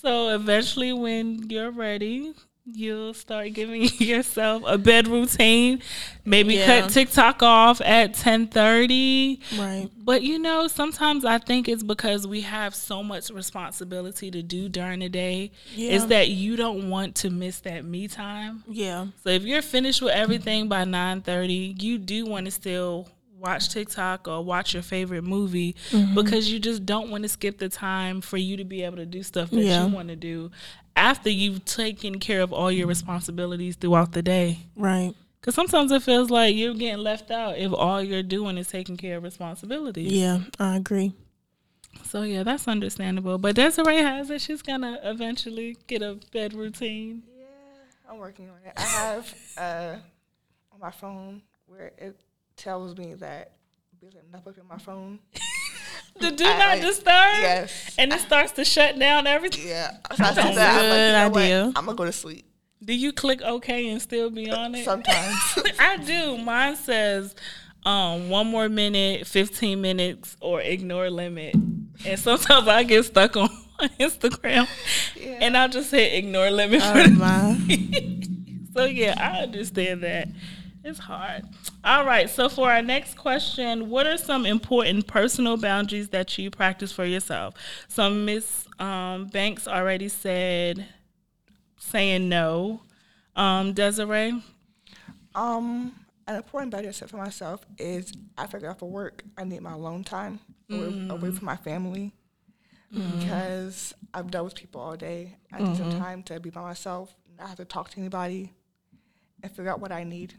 So, 0.00 0.30
eventually, 0.30 0.92
when 0.92 1.48
you're 1.50 1.70
ready, 1.70 2.32
you'll 2.64 3.12
start 3.14 3.52
giving 3.54 3.82
yourself 3.98 4.62
a 4.66 4.78
bed 4.78 5.08
routine. 5.08 5.82
Maybe 6.24 6.54
Yeah. 6.54 6.82
cut 6.82 6.90
TikTok 6.90 7.42
off 7.42 7.80
at 7.80 8.14
10:30. 8.14 9.40
Right. 9.58 9.88
But 9.96 10.22
you 10.22 10.38
know, 10.38 10.68
sometimes 10.68 11.24
I 11.24 11.38
think 11.38 11.68
it's 11.68 11.82
because 11.82 12.26
we 12.26 12.42
have 12.42 12.74
so 12.74 13.02
much 13.02 13.30
responsibility 13.30 14.30
to 14.30 14.42
do 14.42 14.68
during 14.68 15.00
the 15.00 15.08
day. 15.08 15.50
Yeah. 15.74 15.90
Is 15.92 16.06
that 16.08 16.28
you 16.28 16.56
don't 16.56 16.88
want 16.90 17.16
to 17.16 17.30
miss 17.30 17.60
that 17.60 17.84
me 17.84 18.08
time. 18.08 18.62
Yeah. 18.68 19.06
So 19.24 19.30
if 19.30 19.42
you're 19.42 19.62
finished 19.62 20.00
with 20.02 20.12
everything 20.12 20.68
by 20.68 20.84
9:30, 20.84 21.82
you 21.82 21.98
do 21.98 22.26
want 22.26 22.46
to 22.46 22.52
still 22.52 23.08
watch 23.42 23.68
TikTok 23.70 24.28
or 24.28 24.42
watch 24.44 24.72
your 24.72 24.82
favorite 24.82 25.22
movie 25.24 25.74
Mm-hmm. 25.90 26.14
because 26.14 26.50
you 26.50 26.58
just 26.60 26.86
don't 26.86 27.10
want 27.10 27.22
to 27.24 27.28
skip 27.28 27.58
the 27.58 27.68
time 27.68 28.20
for 28.20 28.36
you 28.36 28.56
to 28.56 28.64
be 28.64 28.82
able 28.82 28.96
to 28.96 29.06
do 29.06 29.22
stuff 29.22 29.50
that 29.50 29.60
Yeah. 29.60 29.86
you 29.86 29.92
want 29.92 30.08
to 30.08 30.16
do 30.16 30.50
after 30.96 31.28
you've 31.28 31.64
taken 31.64 32.18
care 32.20 32.40
of 32.42 32.52
all 32.52 32.70
your 32.70 32.86
responsibilities 32.86 33.76
throughout 33.76 34.12
the 34.12 34.22
day. 34.22 34.58
Right. 34.76 35.12
Cuz 35.42 35.54
sometimes 35.56 35.90
it 35.90 36.02
feels 36.04 36.30
like 36.30 36.54
you're 36.54 36.72
getting 36.74 37.02
left 37.02 37.30
out 37.32 37.58
if 37.58 37.72
all 37.72 38.00
you're 38.02 38.22
doing 38.22 38.56
is 38.58 38.68
taking 38.68 38.96
care 38.96 39.16
of 39.16 39.24
responsibilities. 39.24 40.12
Yeah, 40.12 40.38
I 40.60 40.76
agree. 40.76 41.12
So 42.04 42.22
yeah, 42.22 42.42
that's 42.44 42.68
understandable. 42.68 43.38
But 43.38 43.56
Desiree 43.56 43.96
has 43.98 44.30
it. 44.30 44.40
She's 44.40 44.62
gonna 44.62 45.00
eventually 45.02 45.76
get 45.88 46.00
a 46.02 46.18
bed 46.32 46.54
routine. 46.54 47.22
Yeah, 47.36 47.44
I'm 48.12 48.18
working 48.18 48.48
on 48.50 48.56
it. 48.64 48.72
I 48.76 48.82
have 48.82 49.34
uh, 49.58 49.96
on 50.72 50.78
my 50.80 50.90
phone 50.92 51.42
where 51.66 51.90
it 51.98 52.16
tells 52.56 52.96
me 52.96 53.14
that 53.14 53.52
because 54.00 54.14
I'm 54.16 54.30
not 54.32 54.46
looking 54.46 54.62
at 54.64 54.68
my 54.68 54.78
phone. 54.78 55.18
The 56.20 56.30
do 56.30 56.44
I- 56.44 56.58
not 56.58 56.68
like- 56.68 56.82
disturb. 56.82 57.06
Yes. 57.06 57.94
And 57.98 58.12
it 58.12 58.20
starts 58.20 58.52
to 58.52 58.66
shut 58.66 58.98
down 58.98 59.26
everything. 59.26 59.66
Yeah. 59.66 59.92
So 60.14 60.24
I 60.24 60.34
said 60.34 60.34
That's 60.34 60.56
that. 60.56 60.84
a 60.84 60.84
I'm 60.84 60.90
like, 60.90 60.92
you 60.92 61.06
good 61.06 61.12
know 61.12 61.28
what? 61.30 61.42
idea. 61.42 61.72
I'm 61.74 61.84
gonna 61.86 61.94
go 61.96 62.04
to 62.04 62.12
sleep. 62.12 62.44
Do 62.84 62.92
you 62.92 63.12
click 63.12 63.40
OK 63.40 63.88
and 63.88 64.00
still 64.02 64.28
be 64.30 64.50
on 64.50 64.74
it? 64.74 64.84
Sometimes. 64.84 65.34
I 65.78 65.96
do. 65.96 66.36
Mine 66.36 66.76
says 66.76 67.34
um, 67.86 68.28
one 68.28 68.46
more 68.48 68.68
minute, 68.68 69.26
15 69.26 69.80
minutes, 69.80 70.36
or 70.40 70.60
ignore 70.60 71.08
limit. 71.08 71.54
And 71.54 72.18
sometimes 72.20 72.68
I 72.68 72.82
get 72.82 73.04
stuck 73.06 73.34
on 73.38 73.48
Instagram 73.98 74.68
Yeah. 75.16 75.38
and 75.40 75.56
I'll 75.56 75.70
just 75.70 75.90
hit 75.90 76.12
ignore 76.12 76.50
limit 76.50 76.82
for 76.82 76.88
Oh 76.88 77.02
the 77.04 77.10
my. 77.10 78.72
so 78.74 78.84
yeah, 78.84 79.14
I 79.18 79.42
understand 79.44 80.02
that. 80.02 80.28
It's 80.84 80.98
hard. 80.98 81.44
All 81.84 82.04
right. 82.04 82.28
So 82.28 82.48
for 82.48 82.70
our 82.70 82.82
next 82.82 83.14
question, 83.14 83.88
what 83.88 84.06
are 84.06 84.16
some 84.16 84.44
important 84.44 85.06
personal 85.06 85.56
boundaries 85.56 86.08
that 86.08 86.36
you 86.38 86.50
practice 86.50 86.90
for 86.90 87.04
yourself? 87.04 87.54
So 87.88 88.10
Miss 88.10 88.66
um, 88.78 89.26
Banks 89.26 89.68
already 89.68 90.08
said 90.08 90.86
saying 91.78 92.28
no. 92.28 92.82
Um, 93.36 93.72
Desiree. 93.72 94.42
Um, 95.34 95.94
an 96.26 96.36
important 96.36 96.72
boundary 96.72 96.88
I 96.88 96.92
set 96.92 97.10
for 97.10 97.16
myself 97.16 97.64
is 97.78 98.12
after 98.36 98.56
I 98.56 98.60
get 98.60 98.70
off 98.70 98.82
of 98.82 98.88
work, 98.88 99.24
I 99.38 99.44
need 99.44 99.62
my 99.62 99.72
alone 99.72 100.04
time 100.04 100.40
away, 100.70 101.06
away 101.08 101.30
from 101.30 101.46
my 101.46 101.56
family 101.56 102.12
because 102.92 103.94
I've 104.12 104.30
dealt 104.30 104.44
with 104.44 104.54
people 104.54 104.80
all 104.80 104.96
day. 104.96 105.36
I 105.52 105.62
need 105.62 105.76
some 105.76 105.98
time 105.98 106.22
to 106.24 106.38
be 106.40 106.50
by 106.50 106.60
myself, 106.60 107.14
not 107.38 107.48
have 107.48 107.56
to 107.56 107.64
talk 107.64 107.90
to 107.90 107.98
anybody, 107.98 108.52
and 109.42 109.50
figure 109.50 109.70
out 109.70 109.80
what 109.80 109.92
I 109.92 110.04
need. 110.04 110.34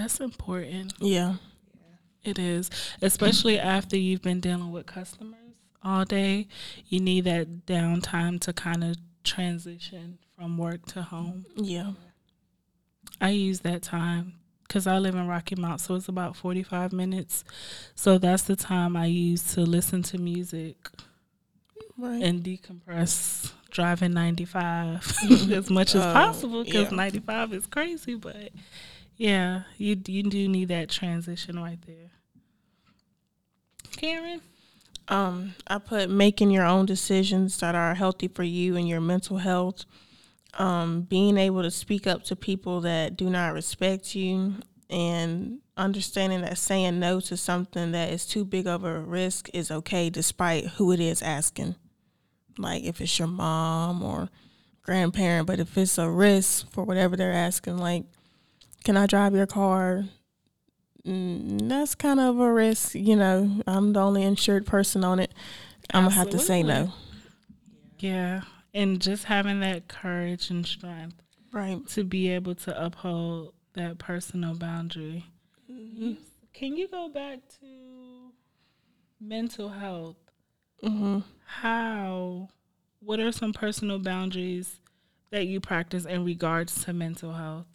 That's 0.00 0.20
important. 0.20 0.94
Yeah. 1.00 1.34
It 2.24 2.38
is, 2.38 2.70
especially 3.00 3.58
after 3.58 3.96
you've 3.96 4.22
been 4.22 4.40
dealing 4.40 4.70
with 4.72 4.86
customers 4.86 5.38
all 5.82 6.04
day. 6.04 6.46
You 6.86 7.00
need 7.00 7.24
that 7.24 7.64
downtime 7.66 8.40
to 8.42 8.52
kind 8.52 8.84
of 8.84 8.96
transition 9.24 10.18
from 10.36 10.58
work 10.58 10.84
to 10.86 11.02
home. 11.02 11.46
Yeah. 11.56 11.92
I 13.20 13.30
use 13.30 13.60
that 13.60 13.82
time 13.82 14.34
because 14.66 14.86
I 14.86 14.98
live 14.98 15.14
in 15.14 15.26
Rocky 15.26 15.56
Mount, 15.56 15.80
so 15.80 15.94
it's 15.94 16.08
about 16.08 16.36
45 16.36 16.92
minutes. 16.92 17.44
So 17.94 18.18
that's 18.18 18.42
the 18.42 18.56
time 18.56 18.96
I 18.96 19.06
use 19.06 19.54
to 19.54 19.62
listen 19.62 20.02
to 20.04 20.18
music 20.18 20.76
Right. 21.96 22.22
and 22.22 22.44
decompress 22.44 23.52
driving 23.70 24.12
95 24.12 25.14
as 25.52 25.68
much 25.70 25.94
as 25.94 26.02
Oh, 26.04 26.12
possible 26.12 26.62
because 26.64 26.90
yeah. 26.90 26.96
95 26.96 27.52
is 27.54 27.66
crazy. 27.66 28.14
But 28.14 28.50
yeah, 29.18 29.64
you, 29.76 30.00
you 30.06 30.22
do 30.22 30.48
need 30.48 30.68
that 30.68 30.88
transition 30.88 31.60
right 31.60 31.78
there. 31.86 32.12
Karen? 33.90 34.40
Um, 35.08 35.54
I 35.66 35.78
put 35.78 36.08
making 36.08 36.50
your 36.50 36.64
own 36.64 36.86
decisions 36.86 37.58
that 37.60 37.74
are 37.74 37.94
healthy 37.94 38.28
for 38.28 38.44
you 38.44 38.76
and 38.76 38.88
your 38.88 39.00
mental 39.00 39.38
health. 39.38 39.84
Um, 40.54 41.02
being 41.02 41.36
able 41.36 41.62
to 41.62 41.70
speak 41.70 42.06
up 42.06 42.24
to 42.24 42.36
people 42.36 42.80
that 42.82 43.16
do 43.16 43.28
not 43.28 43.54
respect 43.54 44.14
you 44.14 44.54
and 44.88 45.58
understanding 45.76 46.40
that 46.42 46.58
saying 46.58 46.98
no 46.98 47.20
to 47.20 47.36
something 47.36 47.92
that 47.92 48.10
is 48.10 48.24
too 48.26 48.44
big 48.44 48.66
of 48.66 48.84
a 48.84 49.00
risk 49.00 49.50
is 49.52 49.70
okay 49.70 50.10
despite 50.10 50.64
who 50.66 50.92
it 50.92 51.00
is 51.00 51.22
asking. 51.22 51.74
like 52.58 52.84
if 52.84 53.00
it's 53.00 53.18
your 53.18 53.28
mom 53.28 54.02
or 54.02 54.28
grandparent, 54.82 55.46
but 55.46 55.60
if 55.60 55.76
it's 55.78 55.98
a 55.98 56.08
risk 56.08 56.70
for 56.72 56.84
whatever 56.84 57.16
they're 57.16 57.32
asking, 57.32 57.78
like, 57.78 58.04
can 58.84 58.96
I 58.96 59.06
drive 59.06 59.34
your 59.34 59.46
car? 59.46 60.04
Mm, 61.06 61.68
that's 61.68 61.94
kind 61.94 62.20
of 62.20 62.38
a 62.38 62.52
risk, 62.52 62.94
you 62.94 63.16
know. 63.16 63.62
I'm 63.66 63.92
the 63.92 64.00
only 64.00 64.22
insured 64.22 64.66
person 64.66 65.04
on 65.04 65.18
it. 65.18 65.32
I'm 65.92 66.04
gonna 66.04 66.14
have 66.14 66.30
to 66.30 66.38
say 66.38 66.62
no. 66.62 66.92
Yeah, 67.98 68.42
and 68.74 69.00
just 69.00 69.24
having 69.24 69.60
that 69.60 69.88
courage 69.88 70.50
and 70.50 70.66
strength, 70.66 71.22
right, 71.52 71.86
to 71.88 72.04
be 72.04 72.28
able 72.28 72.54
to 72.56 72.84
uphold 72.84 73.54
that 73.72 73.98
personal 73.98 74.54
boundary. 74.54 75.24
Mm-hmm. 75.70 76.14
Can 76.52 76.76
you 76.76 76.88
go 76.88 77.08
back 77.08 77.38
to 77.60 78.32
mental 79.20 79.70
health? 79.70 80.16
Mm-hmm. 80.82 81.20
How? 81.44 82.48
What 83.00 83.20
are 83.20 83.32
some 83.32 83.52
personal 83.52 83.98
boundaries 83.98 84.80
that 85.30 85.46
you 85.46 85.60
practice 85.60 86.04
in 86.04 86.24
regards 86.24 86.84
to 86.84 86.92
mental 86.92 87.32
health? 87.32 87.66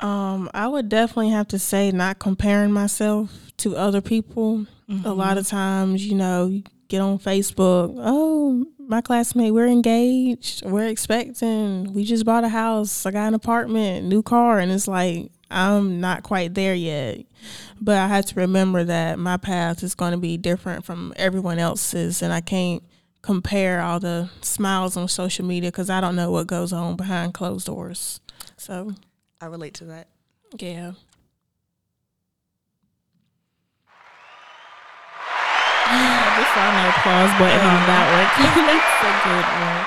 Um, 0.00 0.48
I 0.54 0.68
would 0.68 0.88
definitely 0.88 1.30
have 1.30 1.48
to 1.48 1.58
say 1.58 1.90
not 1.90 2.18
comparing 2.18 2.72
myself 2.72 3.30
to 3.58 3.76
other 3.76 4.00
people. 4.00 4.66
Mm-hmm. 4.88 5.06
A 5.06 5.12
lot 5.12 5.38
of 5.38 5.46
times, 5.46 6.06
you 6.06 6.14
know, 6.14 6.62
get 6.88 7.00
on 7.00 7.18
Facebook. 7.18 7.94
Oh, 7.98 8.66
my 8.78 9.00
classmate, 9.00 9.52
we're 9.52 9.66
engaged. 9.66 10.64
We're 10.64 10.88
expecting. 10.88 11.92
We 11.92 12.04
just 12.04 12.24
bought 12.24 12.44
a 12.44 12.48
house. 12.48 13.04
I 13.04 13.10
got 13.10 13.28
an 13.28 13.34
apartment, 13.34 14.06
new 14.06 14.22
car, 14.22 14.58
and 14.58 14.72
it's 14.72 14.88
like 14.88 15.30
I'm 15.50 16.00
not 16.00 16.22
quite 16.22 16.54
there 16.54 16.74
yet. 16.74 17.26
But 17.80 17.98
I 17.98 18.08
had 18.08 18.26
to 18.28 18.34
remember 18.36 18.84
that 18.84 19.18
my 19.18 19.36
path 19.36 19.82
is 19.82 19.94
going 19.94 20.12
to 20.12 20.18
be 20.18 20.36
different 20.36 20.84
from 20.84 21.12
everyone 21.16 21.58
else's, 21.58 22.22
and 22.22 22.32
I 22.32 22.40
can't 22.40 22.82
compare 23.20 23.82
all 23.82 24.00
the 24.00 24.30
smiles 24.40 24.96
on 24.96 25.08
social 25.08 25.44
media 25.44 25.70
because 25.70 25.90
I 25.90 26.00
don't 26.00 26.16
know 26.16 26.30
what 26.30 26.46
goes 26.46 26.72
on 26.72 26.96
behind 26.96 27.34
closed 27.34 27.66
doors. 27.66 28.20
So 28.56 28.94
I 29.40 29.46
relate 29.46 29.74
to 29.74 29.84
that. 29.86 30.08
Yeah. 30.58 30.92
I 35.90 36.34
just 36.38 36.54
saw 36.54 36.66
the 36.74 36.88
applause 36.90 37.32
button 37.38 37.64
on 37.64 37.82
that 37.86 38.06
one. 38.14 38.28
That's 38.66 39.02
a 39.04 39.14
good 39.28 39.46
one. 39.62 39.84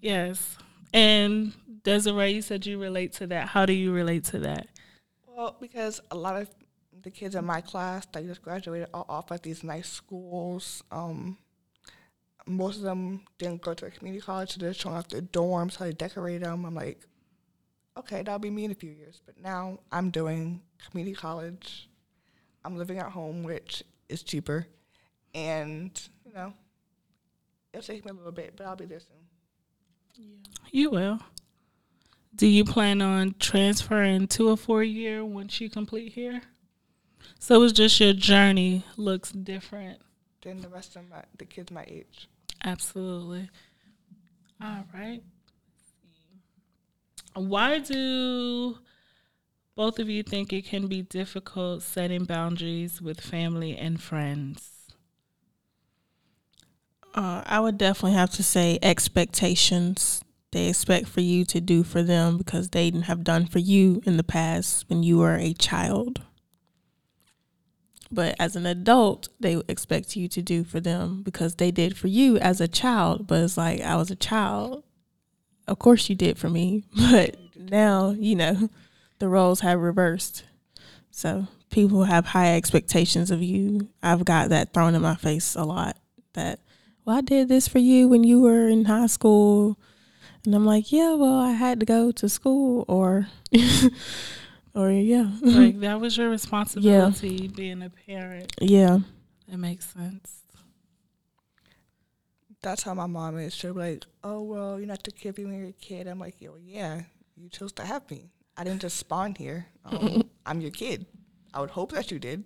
Yes. 0.00 0.56
And 0.94 1.52
Desiree, 1.82 2.30
you 2.32 2.42
said 2.42 2.66
you 2.66 2.78
relate 2.78 3.12
to 3.14 3.26
that. 3.28 3.48
How 3.48 3.66
do 3.66 3.72
you 3.72 3.92
relate 3.92 4.24
to 4.24 4.38
that? 4.40 4.68
Well, 5.26 5.56
because 5.60 6.00
a 6.10 6.16
lot 6.16 6.40
of 6.40 6.48
the 7.02 7.10
kids 7.10 7.34
in 7.34 7.44
my 7.44 7.60
class 7.60 8.06
that 8.12 8.26
just 8.26 8.42
graduated 8.42 8.88
are 8.94 9.06
off 9.08 9.32
at 9.32 9.42
these 9.42 9.64
nice 9.64 9.88
schools. 9.88 10.82
Um, 10.90 11.38
most 12.46 12.76
of 12.76 12.82
them 12.82 13.22
didn't 13.38 13.62
go 13.62 13.74
to 13.74 13.86
a 13.86 13.90
community 13.90 14.22
college, 14.22 14.52
so 14.52 14.60
they're 14.60 14.74
showing 14.74 14.96
off 14.96 15.08
their 15.08 15.20
dorms, 15.20 15.76
how 15.76 15.84
they 15.84 15.92
decorate 15.92 16.42
them. 16.42 16.64
I'm 16.64 16.74
like, 16.74 17.00
okay, 17.98 18.18
that'll 18.18 18.38
be 18.38 18.50
me 18.50 18.64
in 18.64 18.70
a 18.70 18.74
few 18.74 18.90
years. 18.90 19.20
But 19.24 19.40
now 19.40 19.78
I'm 19.92 20.10
doing 20.10 20.60
community 20.90 21.14
college. 21.14 21.88
I'm 22.64 22.76
living 22.76 22.98
at 22.98 23.10
home, 23.10 23.42
which 23.42 23.82
is 24.08 24.22
cheaper. 24.22 24.66
And, 25.34 25.90
you 26.24 26.32
know, 26.32 26.52
it'll 27.72 27.86
take 27.86 28.04
me 28.04 28.10
a 28.10 28.14
little 28.14 28.32
bit, 28.32 28.54
but 28.56 28.66
I'll 28.66 28.76
be 28.76 28.86
there 28.86 29.00
soon. 29.00 29.16
Yeah. 30.14 30.68
You 30.70 30.90
will. 30.90 31.20
Do 32.34 32.46
you 32.46 32.64
plan 32.64 33.02
on 33.02 33.34
transferring 33.38 34.28
to 34.28 34.50
a 34.50 34.56
four 34.56 34.82
year 34.82 35.24
once 35.24 35.60
you 35.60 35.68
complete 35.68 36.12
here? 36.12 36.42
So 37.38 37.62
it's 37.62 37.72
just 37.72 37.98
your 38.00 38.12
journey 38.12 38.84
looks 38.96 39.32
different 39.32 40.00
than 40.42 40.60
the 40.60 40.68
rest 40.68 40.96
of 40.96 41.08
my 41.08 41.22
the 41.38 41.44
kids 41.44 41.70
my 41.70 41.84
age. 41.88 42.28
Absolutely. 42.64 43.48
All 44.62 44.84
right. 44.94 45.22
Why 47.38 47.78
do 47.78 48.78
both 49.76 50.00
of 50.00 50.08
you 50.08 50.24
think 50.24 50.52
it 50.52 50.64
can 50.64 50.88
be 50.88 51.02
difficult 51.02 51.82
setting 51.82 52.24
boundaries 52.24 53.00
with 53.00 53.20
family 53.20 53.76
and 53.76 54.02
friends? 54.02 54.88
Uh, 57.14 57.42
I 57.46 57.60
would 57.60 57.78
definitely 57.78 58.16
have 58.16 58.30
to 58.32 58.42
say 58.42 58.78
expectations. 58.82 60.22
They 60.50 60.68
expect 60.68 61.06
for 61.06 61.20
you 61.20 61.44
to 61.44 61.60
do 61.60 61.84
for 61.84 62.02
them 62.02 62.38
because 62.38 62.70
they 62.70 62.90
have 62.90 63.22
done 63.22 63.46
for 63.46 63.60
you 63.60 64.02
in 64.04 64.16
the 64.16 64.24
past 64.24 64.88
when 64.88 65.02
you 65.02 65.18
were 65.18 65.36
a 65.36 65.52
child. 65.52 66.22
But 68.10 68.34
as 68.40 68.56
an 68.56 68.66
adult, 68.66 69.28
they 69.38 69.60
expect 69.68 70.16
you 70.16 70.26
to 70.28 70.42
do 70.42 70.64
for 70.64 70.80
them 70.80 71.22
because 71.22 71.54
they 71.56 71.70
did 71.70 71.96
for 71.96 72.08
you 72.08 72.38
as 72.38 72.60
a 72.60 72.66
child. 72.66 73.26
But 73.26 73.42
it's 73.42 73.56
like 73.56 73.80
I 73.80 73.96
was 73.96 74.10
a 74.10 74.16
child. 74.16 74.82
Of 75.68 75.78
course 75.78 76.08
you 76.08 76.16
did 76.16 76.38
for 76.38 76.48
me, 76.48 76.84
but 76.96 77.36
now, 77.56 78.10
you 78.10 78.34
know, 78.34 78.68
the 79.18 79.28
roles 79.28 79.60
have 79.60 79.80
reversed. 79.80 80.44
So 81.10 81.46
people 81.70 82.04
have 82.04 82.26
high 82.26 82.56
expectations 82.56 83.30
of 83.30 83.42
you. 83.42 83.88
I've 84.02 84.24
got 84.24 84.50
that 84.50 84.72
thrown 84.72 84.94
in 84.94 85.02
my 85.02 85.14
face 85.14 85.54
a 85.54 85.64
lot 85.64 85.96
that, 86.34 86.60
well, 87.04 87.16
I 87.16 87.20
did 87.20 87.48
this 87.48 87.68
for 87.68 87.78
you 87.78 88.08
when 88.08 88.24
you 88.24 88.40
were 88.40 88.68
in 88.68 88.86
high 88.86 89.06
school. 89.06 89.78
And 90.44 90.54
I'm 90.54 90.64
like, 90.64 90.92
yeah, 90.92 91.14
well, 91.14 91.38
I 91.38 91.52
had 91.52 91.80
to 91.80 91.86
go 91.86 92.10
to 92.12 92.28
school 92.28 92.84
or 92.88 93.28
or 94.74 94.90
yeah. 94.90 95.30
like 95.42 95.80
that 95.80 96.00
was 96.00 96.16
your 96.16 96.30
responsibility 96.30 97.28
yeah. 97.28 97.50
being 97.54 97.82
a 97.82 97.90
parent. 97.90 98.52
Yeah. 98.60 99.00
That 99.48 99.58
makes 99.58 99.86
sense. 99.92 100.37
That's 102.62 102.82
how 102.82 102.94
my 102.94 103.06
mom 103.06 103.38
is. 103.38 103.54
She'll 103.54 103.74
be 103.74 103.80
like, 103.80 104.04
Oh 104.24 104.42
well, 104.42 104.78
you're 104.78 104.88
not 104.88 105.02
the 105.04 105.12
kid 105.12 105.38
when 105.38 105.52
you're 105.54 105.68
a 105.68 105.72
kid. 105.72 106.06
I'm 106.06 106.18
like, 106.18 106.40
Yo, 106.40 106.56
yeah, 106.60 107.02
you 107.36 107.48
chose 107.48 107.72
to 107.74 107.84
have 107.84 108.10
me. 108.10 108.30
I 108.56 108.64
didn't 108.64 108.80
just 108.82 108.96
spawn 108.96 109.34
here. 109.36 109.66
Um, 109.84 110.28
I'm 110.46 110.60
your 110.60 110.72
kid. 110.72 111.06
I 111.54 111.60
would 111.60 111.70
hope 111.70 111.92
that 111.92 112.10
you 112.10 112.18
did. 112.18 112.44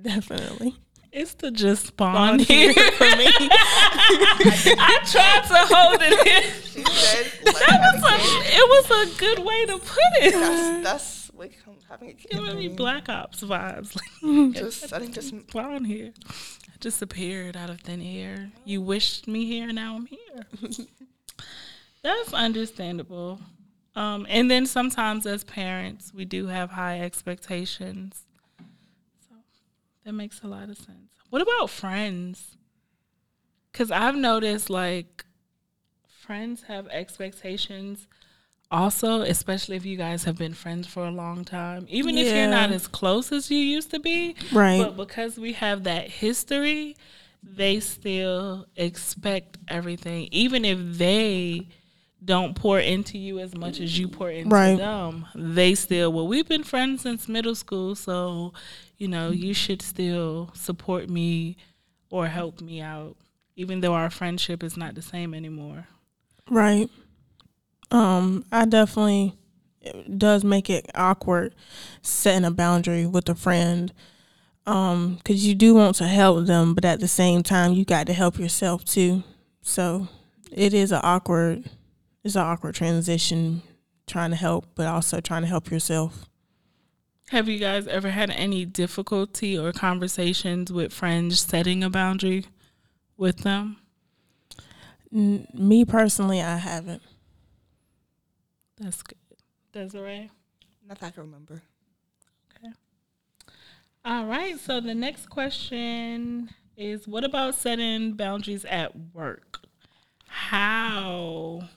Definitely. 0.00 0.76
It's 1.12 1.34
to 1.36 1.50
just 1.50 1.88
spawn, 1.88 2.14
spawn 2.14 2.38
here 2.38 2.72
for 2.92 3.04
me. 3.16 3.26
I 3.28 5.00
tried 5.04 5.44
to 5.48 5.74
hold 5.74 6.00
it 6.02 6.26
in. 6.26 6.86
Said, 6.86 7.26
that 7.44 7.94
was 7.94 8.02
a, 8.04 8.16
it 8.56 8.90
was 8.90 9.08
a 9.08 9.18
good 9.18 9.38
way 9.40 9.66
to 9.66 9.78
put 9.78 10.22
it. 10.22 10.32
That's, 10.32 10.84
that's 10.84 11.30
like 11.34 11.58
having 11.88 12.10
a 12.10 12.14
kid. 12.14 12.30
Giving 12.30 12.56
me 12.56 12.68
Black 12.68 13.08
Ops 13.08 13.42
vibes. 13.42 13.96
Like, 13.96 14.54
just, 14.54 14.92
I 14.92 15.00
think 15.00 15.14
just 15.14 15.28
spawn 15.28 15.84
here. 15.84 16.12
I 16.80 16.82
just 16.82 17.02
appeared 17.02 17.58
out 17.58 17.68
of 17.68 17.82
thin 17.82 18.00
air. 18.00 18.52
You 18.64 18.80
wished 18.80 19.28
me 19.28 19.44
here, 19.44 19.70
now 19.70 19.96
I'm 19.96 20.06
here. 20.06 20.46
that's 22.02 22.32
understandable. 22.32 23.38
Um, 23.94 24.26
and 24.30 24.50
then 24.50 24.64
sometimes 24.64 25.26
as 25.26 25.44
parents, 25.44 26.14
we 26.14 26.24
do 26.24 26.46
have 26.46 26.70
high 26.70 27.00
expectations 27.00 28.24
So 29.28 29.34
that 30.06 30.14
makes 30.14 30.40
a 30.42 30.46
lot 30.46 30.70
of 30.70 30.78
sense. 30.78 31.10
What 31.28 31.42
about 31.42 31.68
friends? 31.68 32.56
Because 33.70 33.90
I've 33.90 34.16
noticed 34.16 34.70
like 34.70 35.26
friends 36.08 36.62
have 36.62 36.88
expectations 36.88 38.08
also, 38.70 39.22
especially 39.22 39.76
if 39.76 39.84
you 39.84 39.96
guys 39.96 40.24
have 40.24 40.36
been 40.36 40.54
friends 40.54 40.86
for 40.86 41.06
a 41.06 41.10
long 41.10 41.44
time. 41.44 41.86
Even 41.88 42.16
yeah. 42.16 42.24
if 42.24 42.34
you're 42.34 42.48
not 42.48 42.70
as 42.70 42.86
close 42.86 43.32
as 43.32 43.50
you 43.50 43.58
used 43.58 43.90
to 43.90 44.00
be. 44.00 44.36
Right. 44.52 44.78
But 44.78 44.96
because 44.96 45.38
we 45.38 45.54
have 45.54 45.84
that 45.84 46.08
history, 46.08 46.96
they 47.42 47.80
still 47.80 48.66
expect 48.76 49.58
everything. 49.68 50.28
Even 50.30 50.64
if 50.64 50.78
they 50.98 51.68
don't 52.24 52.54
pour 52.54 52.78
into 52.78 53.18
you 53.18 53.38
as 53.38 53.56
much 53.56 53.80
as 53.80 53.98
you 53.98 54.06
pour 54.06 54.30
into 54.30 54.54
right. 54.54 54.76
them, 54.76 55.26
they 55.34 55.74
still, 55.74 56.12
well, 56.12 56.28
we've 56.28 56.48
been 56.48 56.64
friends 56.64 57.02
since 57.02 57.28
middle 57.28 57.54
school, 57.54 57.94
so 57.94 58.52
you 58.98 59.08
know, 59.08 59.30
you 59.30 59.54
should 59.54 59.80
still 59.80 60.50
support 60.54 61.08
me 61.08 61.56
or 62.10 62.26
help 62.26 62.60
me 62.60 62.80
out, 62.80 63.16
even 63.56 63.80
though 63.80 63.94
our 63.94 64.10
friendship 64.10 64.62
is 64.62 64.76
not 64.76 64.94
the 64.94 65.02
same 65.02 65.32
anymore. 65.32 65.86
Right. 66.50 66.90
Um, 67.90 68.44
I 68.52 68.66
definitely 68.66 69.34
does 70.16 70.44
make 70.44 70.68
it 70.70 70.90
awkward 70.94 71.54
setting 72.02 72.44
a 72.44 72.50
boundary 72.50 73.06
with 73.06 73.28
a 73.28 73.34
friend. 73.34 73.92
Um, 74.66 75.18
cause 75.24 75.36
you 75.36 75.54
do 75.54 75.74
want 75.74 75.96
to 75.96 76.06
help 76.06 76.46
them, 76.46 76.74
but 76.74 76.84
at 76.84 77.00
the 77.00 77.08
same 77.08 77.42
time, 77.42 77.72
you 77.72 77.84
got 77.84 78.06
to 78.06 78.12
help 78.12 78.38
yourself 78.38 78.84
too. 78.84 79.22
So 79.62 80.08
it 80.52 80.74
is 80.74 80.92
an 80.92 81.00
awkward, 81.02 81.68
it's 82.22 82.36
an 82.36 82.42
awkward 82.42 82.74
transition 82.74 83.62
trying 84.06 84.30
to 84.30 84.36
help, 84.36 84.66
but 84.74 84.86
also 84.86 85.20
trying 85.20 85.42
to 85.42 85.48
help 85.48 85.70
yourself. 85.70 86.26
Have 87.30 87.48
you 87.48 87.58
guys 87.58 87.86
ever 87.86 88.10
had 88.10 88.30
any 88.30 88.64
difficulty 88.64 89.56
or 89.56 89.72
conversations 89.72 90.72
with 90.72 90.92
friends 90.92 91.40
setting 91.40 91.84
a 91.84 91.88
boundary 91.88 92.46
with 93.16 93.38
them? 93.38 93.76
N- 95.14 95.46
me 95.54 95.84
personally, 95.84 96.42
I 96.42 96.56
haven't. 96.56 97.02
That's 98.80 99.02
good. 99.02 99.18
Desiree? 99.72 100.30
Not 100.88 100.98
that 100.98 101.06
I 101.06 101.10
can 101.10 101.22
remember. 101.24 101.62
Okay. 102.56 102.72
All 104.04 104.24
right. 104.24 104.58
So 104.58 104.80
the 104.80 104.94
next 104.94 105.26
question 105.28 106.50
is 106.76 107.06
what 107.06 107.22
about 107.22 107.54
setting 107.54 108.14
boundaries 108.14 108.64
at 108.64 108.92
work? 109.14 109.60
How 110.26 111.68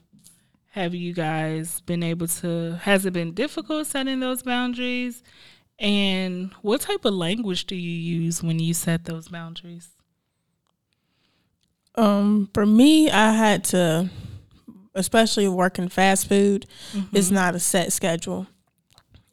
have 0.72 0.96
you 0.96 1.14
guys 1.14 1.82
been 1.82 2.02
able 2.02 2.28
to 2.28 2.80
has 2.82 3.06
it 3.06 3.14
been 3.14 3.34
difficult 3.34 3.86
setting 3.86 4.22
those 4.22 4.42
boundaries? 4.42 5.22
And 5.78 6.52
what 6.62 6.82
type 6.82 7.04
of 7.04 7.14
language 7.14 7.66
do 7.66 7.76
you 7.76 8.22
use 8.22 8.42
when 8.42 8.60
you 8.60 8.74
set 8.74 9.06
those 9.06 9.28
boundaries? 9.28 9.90
Um, 11.96 12.50
for 12.54 12.66
me, 12.66 13.10
I 13.10 13.34
had 13.34 13.64
to, 13.66 14.10
especially 14.96 15.48
working 15.48 15.90
fast 15.90 16.28
food, 16.28 16.66
Mm-hmm. 16.94 17.16
it's 17.16 17.32
not 17.32 17.56
a 17.56 17.60
set 17.60 17.92
schedule. 17.94 18.48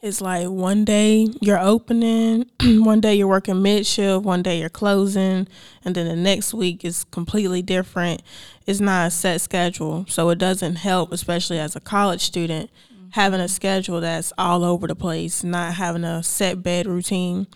It's 0.03 0.23
like 0.23 0.47
one 0.49 0.87
day 0.87 1.29
you're 1.43 1.59
opening, 1.59 2.47
one 2.63 3.01
day 3.03 3.15
you're 3.17 3.27
working 3.29 3.61
mid 3.61 3.87
shift, 3.87 4.25
one 4.25 4.43
day 4.43 4.59
you're 4.61 4.71
closing, 4.71 5.47
and 5.85 5.95
then 5.95 6.07
the 6.09 6.17
next 6.17 6.55
week 6.55 6.87
is 6.87 7.05
completely 7.11 7.61
different. 7.61 8.23
It's 8.67 8.81
not 8.81 9.09
a 9.09 9.11
set 9.11 9.43
schedule, 9.43 10.07
so 10.09 10.31
it 10.31 10.39
doesn't 10.39 10.77
help, 10.77 11.13
especially 11.13 11.59
as 11.59 11.77
a 11.77 11.81
college 11.81 12.23
student, 12.23 12.71
having 13.11 13.41
a 13.41 13.49
schedule 13.49 14.01
that's 14.01 14.33
all 14.39 14.65
over 14.65 14.87
the 14.87 14.95
place, 14.95 15.45
not 15.45 15.75
having 15.75 16.05
a 16.05 16.23
set 16.23 16.63
bed 16.63 16.87
routine. 16.87 17.47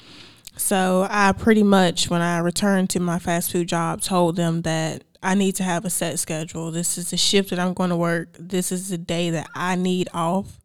So 0.57 1.07
I 1.09 1.33
pretty 1.33 1.63
much, 1.63 2.11
when 2.11 2.21
I 2.21 2.39
returned 2.41 2.91
to 2.91 3.01
my 3.01 3.19
fast 3.19 3.53
food 3.53 3.69
job, 3.69 4.03
told 4.03 4.37
them 4.37 4.63
that 4.63 5.03
I 5.25 5.35
need 5.35 5.57
to 5.57 5.62
have 5.64 5.85
a 5.85 5.90
set 5.90 6.19
schedule. 6.19 6.71
This 6.71 6.99
is 6.99 7.11
the 7.11 7.16
shift 7.16 7.50
that 7.50 7.59
I'm 7.59 7.75
going 7.75 7.90
to 7.90 7.97
work. 7.97 8.28
This 8.38 8.71
is 8.71 8.90
the 8.90 8.99
day 8.99 9.31
that 9.31 9.49
I 9.54 9.75
need 9.75 10.09
off. 10.12 10.61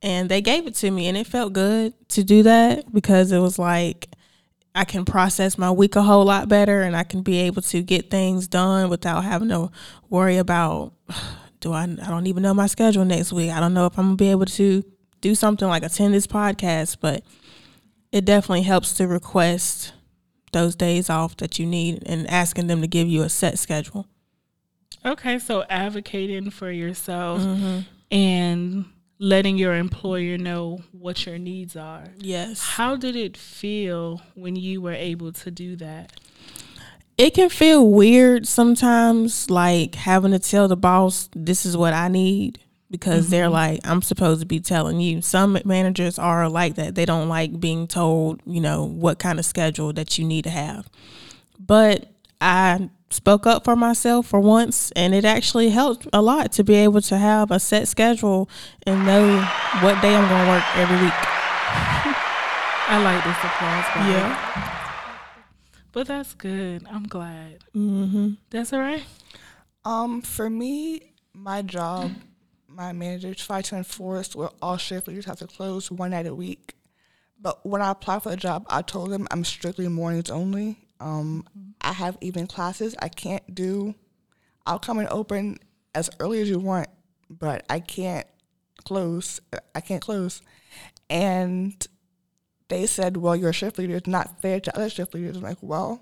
And 0.00 0.28
they 0.28 0.40
gave 0.40 0.66
it 0.66 0.74
to 0.76 0.90
me, 0.90 1.06
and 1.06 1.16
it 1.16 1.28
felt 1.28 1.52
good 1.52 1.94
to 2.08 2.24
do 2.24 2.42
that 2.42 2.92
because 2.92 3.30
it 3.30 3.38
was 3.38 3.58
like 3.58 4.08
I 4.74 4.84
can 4.84 5.04
process 5.04 5.58
my 5.58 5.70
week 5.70 5.96
a 5.96 6.02
whole 6.02 6.24
lot 6.24 6.48
better 6.48 6.82
and 6.82 6.96
I 6.96 7.04
can 7.04 7.22
be 7.22 7.40
able 7.40 7.62
to 7.62 7.82
get 7.82 8.10
things 8.10 8.48
done 8.48 8.88
without 8.88 9.22
having 9.22 9.50
to 9.50 9.70
worry 10.08 10.38
about 10.38 10.94
do 11.60 11.72
I 11.72 11.84
I 11.84 11.86
don't 11.86 12.26
even 12.26 12.42
know 12.42 12.54
my 12.54 12.66
schedule 12.66 13.04
next 13.04 13.32
week. 13.32 13.50
I 13.50 13.60
don't 13.60 13.74
know 13.74 13.86
if 13.86 13.98
I'm 13.98 14.06
going 14.06 14.16
to 14.16 14.24
be 14.24 14.30
able 14.30 14.46
to 14.46 14.82
do 15.20 15.34
something 15.34 15.68
like 15.68 15.84
attend 15.84 16.14
this 16.14 16.26
podcast, 16.26 16.96
but 17.00 17.22
it 18.10 18.24
definitely 18.24 18.62
helps 18.62 18.94
to 18.94 19.06
request 19.06 19.92
those 20.52 20.74
days 20.74 21.10
off 21.10 21.36
that 21.38 21.58
you 21.58 21.66
need 21.66 22.02
and 22.06 22.28
asking 22.28 22.66
them 22.66 22.80
to 22.80 22.86
give 22.86 23.08
you 23.08 23.22
a 23.22 23.28
set 23.28 23.58
schedule. 23.58 24.06
Okay, 25.04 25.38
so 25.38 25.64
advocating 25.68 26.50
for 26.50 26.70
yourself 26.70 27.40
mm-hmm. 27.42 27.80
and 28.10 28.84
letting 29.18 29.58
your 29.58 29.74
employer 29.74 30.38
know 30.38 30.82
what 30.92 31.26
your 31.26 31.38
needs 31.38 31.76
are. 31.76 32.04
Yes. 32.18 32.60
How 32.60 32.96
did 32.96 33.16
it 33.16 33.36
feel 33.36 34.20
when 34.34 34.56
you 34.56 34.80
were 34.80 34.92
able 34.92 35.32
to 35.32 35.50
do 35.50 35.76
that? 35.76 36.12
It 37.18 37.34
can 37.34 37.48
feel 37.48 37.86
weird 37.88 38.46
sometimes, 38.46 39.50
like 39.50 39.94
having 39.94 40.32
to 40.32 40.38
tell 40.38 40.66
the 40.66 40.76
boss, 40.76 41.28
this 41.34 41.66
is 41.66 41.76
what 41.76 41.92
I 41.92 42.08
need, 42.08 42.58
because 42.92 43.30
they're 43.30 43.48
like, 43.48 43.80
I'm 43.84 44.02
supposed 44.02 44.40
to 44.42 44.46
be 44.46 44.60
telling 44.60 45.00
you. 45.00 45.22
Some 45.22 45.58
managers 45.64 46.18
are 46.18 46.46
like 46.46 46.74
that. 46.74 46.94
They 46.94 47.06
don't 47.06 47.26
like 47.26 47.58
being 47.58 47.88
told, 47.88 48.42
you 48.44 48.60
know, 48.60 48.84
what 48.84 49.18
kind 49.18 49.38
of 49.38 49.46
schedule 49.46 49.94
that 49.94 50.18
you 50.18 50.26
need 50.26 50.44
to 50.44 50.50
have. 50.50 50.90
But 51.58 52.12
I 52.38 52.90
spoke 53.08 53.46
up 53.46 53.64
for 53.64 53.76
myself 53.76 54.26
for 54.26 54.40
once, 54.40 54.92
and 54.92 55.14
it 55.14 55.24
actually 55.24 55.70
helped 55.70 56.06
a 56.12 56.20
lot 56.20 56.52
to 56.52 56.64
be 56.64 56.74
able 56.74 57.00
to 57.00 57.16
have 57.16 57.50
a 57.50 57.58
set 57.58 57.88
schedule 57.88 58.50
and 58.86 59.06
know 59.06 59.40
what 59.80 60.02
day 60.02 60.14
I'm 60.14 60.28
going 60.28 60.44
to 60.44 60.50
work 60.50 60.76
every 60.76 61.00
week. 61.00 61.12
I 62.88 63.00
like 63.02 63.24
this 63.24 63.38
applause. 63.38 63.86
by. 63.94 64.10
Yeah. 64.10 64.78
But 65.92 66.08
that's 66.08 66.34
good. 66.34 66.84
I'm 66.90 67.04
glad. 67.04 67.64
Mm-hmm. 67.74 68.32
That's 68.50 68.74
all 68.74 68.80
right. 68.80 69.04
Um, 69.86 70.20
for 70.20 70.50
me, 70.50 71.12
my 71.32 71.62
job, 71.62 72.12
my 72.74 72.92
manager 72.92 73.34
tried 73.34 73.64
to 73.66 73.76
enforce 73.76 74.34
where 74.34 74.50
all 74.60 74.76
shift 74.76 75.08
leaders 75.08 75.26
have 75.26 75.38
to 75.38 75.46
close 75.46 75.90
one 75.90 76.10
night 76.10 76.26
a 76.26 76.34
week. 76.34 76.74
But 77.40 77.64
when 77.66 77.82
I 77.82 77.90
applied 77.90 78.22
for 78.22 78.30
the 78.30 78.36
job, 78.36 78.64
I 78.68 78.82
told 78.82 79.10
them 79.10 79.26
I'm 79.30 79.44
strictly 79.44 79.88
mornings 79.88 80.30
only. 80.30 80.78
Um, 81.00 81.44
I 81.80 81.92
have 81.92 82.16
even 82.20 82.46
classes. 82.46 82.94
I 83.02 83.08
can't 83.08 83.54
do. 83.54 83.94
I'll 84.64 84.78
come 84.78 84.98
and 84.98 85.08
open 85.08 85.58
as 85.94 86.08
early 86.20 86.40
as 86.40 86.48
you 86.48 86.60
want, 86.60 86.88
but 87.28 87.64
I 87.68 87.80
can't 87.80 88.26
close. 88.84 89.40
I 89.74 89.80
can't 89.80 90.00
close. 90.00 90.40
And 91.10 91.86
they 92.68 92.86
said, 92.86 93.16
"Well, 93.16 93.34
your 93.34 93.52
shift 93.52 93.78
leader 93.78 93.96
is 93.96 94.06
not 94.06 94.40
fair 94.40 94.60
to 94.60 94.76
other 94.76 94.88
shift 94.88 95.14
leaders." 95.14 95.36
I'm 95.36 95.42
like, 95.42 95.58
"Well, 95.60 96.00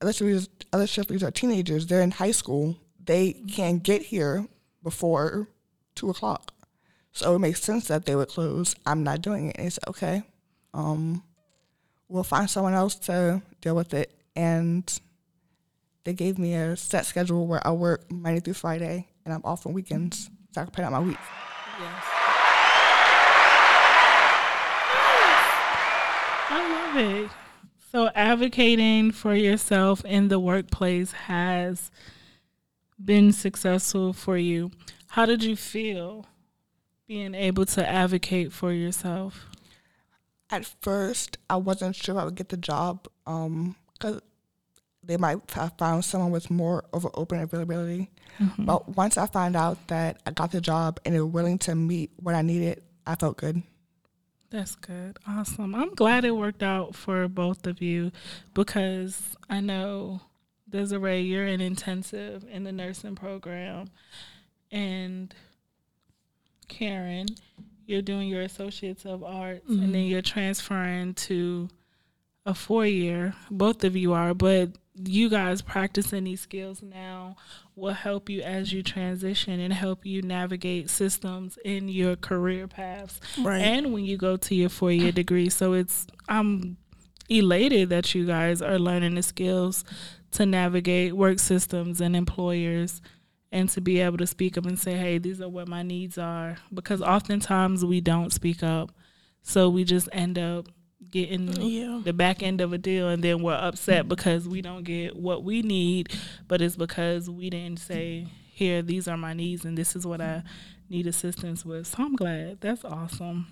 other 0.00 0.12
shift 0.12 0.22
leaders, 0.22 0.48
other 0.72 0.86
shift 0.86 1.10
leaders 1.10 1.24
are 1.24 1.32
teenagers. 1.32 1.86
They're 1.86 2.02
in 2.02 2.12
high 2.12 2.30
school. 2.30 2.78
They 3.04 3.32
can't 3.32 3.82
get 3.82 4.02
here 4.02 4.46
before 4.82 5.48
two 5.94 6.10
o'clock. 6.10 6.52
So 7.12 7.34
it 7.34 7.38
makes 7.40 7.62
sense 7.62 7.88
that 7.88 8.06
they 8.06 8.16
would 8.16 8.28
close. 8.28 8.74
I'm 8.86 9.02
not 9.04 9.20
doing 9.22 9.48
it. 9.48 9.56
And 9.58 9.66
it's 9.66 9.78
okay. 9.86 10.22
Um, 10.72 11.22
we'll 12.08 12.24
find 12.24 12.48
someone 12.48 12.74
else 12.74 12.94
to 12.94 13.42
deal 13.60 13.76
with 13.76 13.92
it. 13.94 14.10
And 14.34 14.90
they 16.04 16.14
gave 16.14 16.38
me 16.38 16.54
a 16.54 16.76
set 16.76 17.06
schedule 17.06 17.46
where 17.46 17.64
I 17.66 17.70
work 17.70 18.10
Monday 18.10 18.40
through 18.40 18.54
Friday, 18.54 19.06
and 19.24 19.32
I'm 19.32 19.42
off 19.44 19.66
on 19.66 19.72
weekends, 19.72 20.30
so 20.52 20.60
I 20.60 20.64
can 20.64 20.72
plan 20.72 20.86
out 20.86 20.92
my 20.92 21.00
week. 21.00 21.18
Yes. 21.78 22.04
I 26.50 26.94
love 26.94 26.96
it. 26.96 27.30
So 27.92 28.10
advocating 28.14 29.12
for 29.12 29.34
yourself 29.34 30.04
in 30.04 30.28
the 30.28 30.40
workplace 30.40 31.12
has 31.12 31.90
been 33.02 33.32
successful 33.32 34.12
for 34.12 34.38
you. 34.38 34.70
How 35.12 35.26
did 35.26 35.44
you 35.44 35.56
feel 35.56 36.24
being 37.06 37.34
able 37.34 37.66
to 37.66 37.86
advocate 37.86 38.50
for 38.50 38.72
yourself? 38.72 39.44
At 40.48 40.64
first, 40.80 41.36
I 41.50 41.56
wasn't 41.56 41.96
sure 41.96 42.18
I 42.18 42.24
would 42.24 42.34
get 42.34 42.48
the 42.48 42.56
job 42.56 43.06
um, 43.26 43.76
because 43.92 44.22
they 45.04 45.18
might 45.18 45.36
have 45.50 45.74
found 45.76 46.06
someone 46.06 46.30
with 46.30 46.50
more 46.50 46.86
of 46.94 47.04
an 47.04 47.10
open 47.12 47.40
availability. 47.40 48.08
Mm-hmm. 48.40 48.64
But 48.64 48.96
once 48.96 49.18
I 49.18 49.26
found 49.26 49.54
out 49.54 49.86
that 49.88 50.16
I 50.24 50.30
got 50.30 50.50
the 50.50 50.62
job 50.62 50.98
and 51.04 51.14
they 51.14 51.20
were 51.20 51.26
willing 51.26 51.58
to 51.58 51.74
meet 51.74 52.10
what 52.16 52.34
I 52.34 52.40
needed, 52.40 52.82
I 53.06 53.16
felt 53.16 53.36
good. 53.36 53.62
That's 54.48 54.76
good. 54.76 55.18
Awesome. 55.28 55.74
I'm 55.74 55.94
glad 55.94 56.24
it 56.24 56.30
worked 56.30 56.62
out 56.62 56.94
for 56.94 57.28
both 57.28 57.66
of 57.66 57.82
you 57.82 58.12
because 58.54 59.36
I 59.50 59.60
know 59.60 60.22
Desiree, 60.70 61.20
you're 61.20 61.46
in 61.46 61.60
intensive 61.60 62.46
in 62.50 62.64
the 62.64 62.72
nursing 62.72 63.14
program. 63.14 63.88
And 64.72 65.32
Karen, 66.68 67.26
you're 67.86 68.02
doing 68.02 68.28
your 68.28 68.42
associates 68.42 69.04
of 69.04 69.22
arts 69.22 69.68
and 69.68 69.82
then 69.82 69.92
mm-hmm. 69.92 70.10
you're 70.10 70.22
transferring 70.22 71.14
to 71.14 71.68
a 72.46 72.54
four 72.54 72.86
year. 72.86 73.34
Both 73.50 73.84
of 73.84 73.94
you 73.94 74.12
are, 74.14 74.34
but 74.34 74.70
you 74.94 75.28
guys 75.30 75.62
practicing 75.62 76.24
these 76.24 76.40
skills 76.40 76.82
now 76.82 77.36
will 77.76 77.94
help 77.94 78.28
you 78.28 78.42
as 78.42 78.72
you 78.72 78.82
transition 78.82 79.58
and 79.58 79.72
help 79.72 80.04
you 80.04 80.20
navigate 80.22 80.90
systems 80.90 81.58
in 81.64 81.88
your 81.88 82.14
career 82.14 82.68
paths 82.68 83.18
Right. 83.40 83.60
and 83.62 83.92
when 83.92 84.04
you 84.04 84.16
go 84.18 84.36
to 84.36 84.54
your 84.54 84.68
four 84.68 84.92
year 84.92 85.12
degree. 85.12 85.48
So 85.48 85.72
it's 85.72 86.06
I'm 86.28 86.76
elated 87.28 87.88
that 87.90 88.14
you 88.14 88.26
guys 88.26 88.60
are 88.60 88.78
learning 88.78 89.14
the 89.14 89.22
skills 89.22 89.84
to 90.32 90.46
navigate 90.46 91.14
work 91.14 91.38
systems 91.38 92.00
and 92.00 92.14
employers 92.16 93.00
and 93.52 93.68
to 93.68 93.80
be 93.80 94.00
able 94.00 94.16
to 94.18 94.26
speak 94.26 94.58
up 94.58 94.66
and 94.66 94.78
say, 94.78 94.96
hey, 94.96 95.18
these 95.18 95.40
are 95.40 95.48
what 95.48 95.68
my 95.68 95.82
needs 95.84 96.18
are. 96.18 96.56
Because 96.74 97.00
oftentimes 97.02 97.84
we 97.84 98.00
don't 98.00 98.32
speak 98.32 98.62
up. 98.64 98.90
So 99.42 99.68
we 99.68 99.84
just 99.84 100.08
end 100.10 100.38
up 100.38 100.66
getting 101.10 101.48
Yeah. 101.60 102.00
the 102.02 102.12
back 102.14 102.42
end 102.42 102.60
of 102.62 102.72
a 102.72 102.78
deal 102.78 103.08
and 103.10 103.22
then 103.22 103.42
we're 103.42 103.52
upset 103.54 104.08
because 104.08 104.48
we 104.48 104.62
don't 104.62 104.84
get 104.84 105.14
what 105.16 105.44
we 105.44 105.60
need, 105.62 106.10
but 106.48 106.62
it's 106.62 106.76
because 106.76 107.28
we 107.28 107.50
didn't 107.50 107.78
say, 107.80 108.26
here, 108.54 108.80
these 108.82 109.06
are 109.06 109.16
my 109.18 109.34
needs 109.34 109.64
and 109.64 109.76
this 109.76 109.94
is 109.94 110.06
what 110.06 110.20
I 110.20 110.42
need 110.88 111.06
assistance 111.06 111.64
with. 111.64 111.86
So 111.88 112.02
I'm 112.04 112.16
glad. 112.16 112.60
That's 112.60 112.84
awesome. 112.84 113.48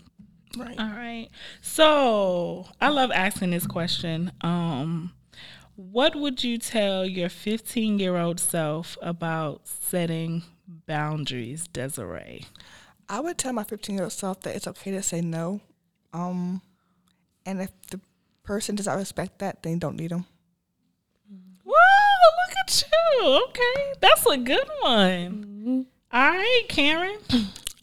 Right. 0.56 0.78
All 0.78 0.86
right. 0.90 1.28
So 1.60 2.66
I 2.80 2.88
love 2.88 3.10
asking 3.12 3.50
this 3.50 3.66
question. 3.66 4.32
Um, 4.40 5.12
what 5.80 6.14
would 6.14 6.44
you 6.44 6.58
tell 6.58 7.06
your 7.06 7.30
15 7.30 7.98
year 7.98 8.16
old 8.16 8.38
self 8.38 8.98
about 9.00 9.66
setting 9.66 10.42
boundaries, 10.86 11.66
Desiree? 11.68 12.44
I 13.08 13.20
would 13.20 13.38
tell 13.38 13.54
my 13.54 13.64
15 13.64 13.94
year 13.94 14.04
old 14.04 14.12
self 14.12 14.40
that 14.42 14.54
it's 14.54 14.66
okay 14.66 14.90
to 14.90 15.02
say 15.02 15.22
no. 15.22 15.60
Um, 16.12 16.60
and 17.46 17.62
if 17.62 17.70
the 17.90 18.00
person 18.42 18.74
does 18.74 18.86
not 18.86 18.98
respect 18.98 19.38
that, 19.38 19.62
then 19.62 19.74
you 19.74 19.78
don't 19.78 19.96
need 19.96 20.10
them. 20.10 20.26
Whoa, 21.64 21.72
look 21.72 22.56
at 22.58 22.82
you. 22.82 23.42
Okay. 23.48 23.92
That's 24.00 24.26
a 24.26 24.36
good 24.36 24.68
one. 24.82 25.86
All 26.12 26.30
right, 26.30 26.64
Karen. 26.68 27.18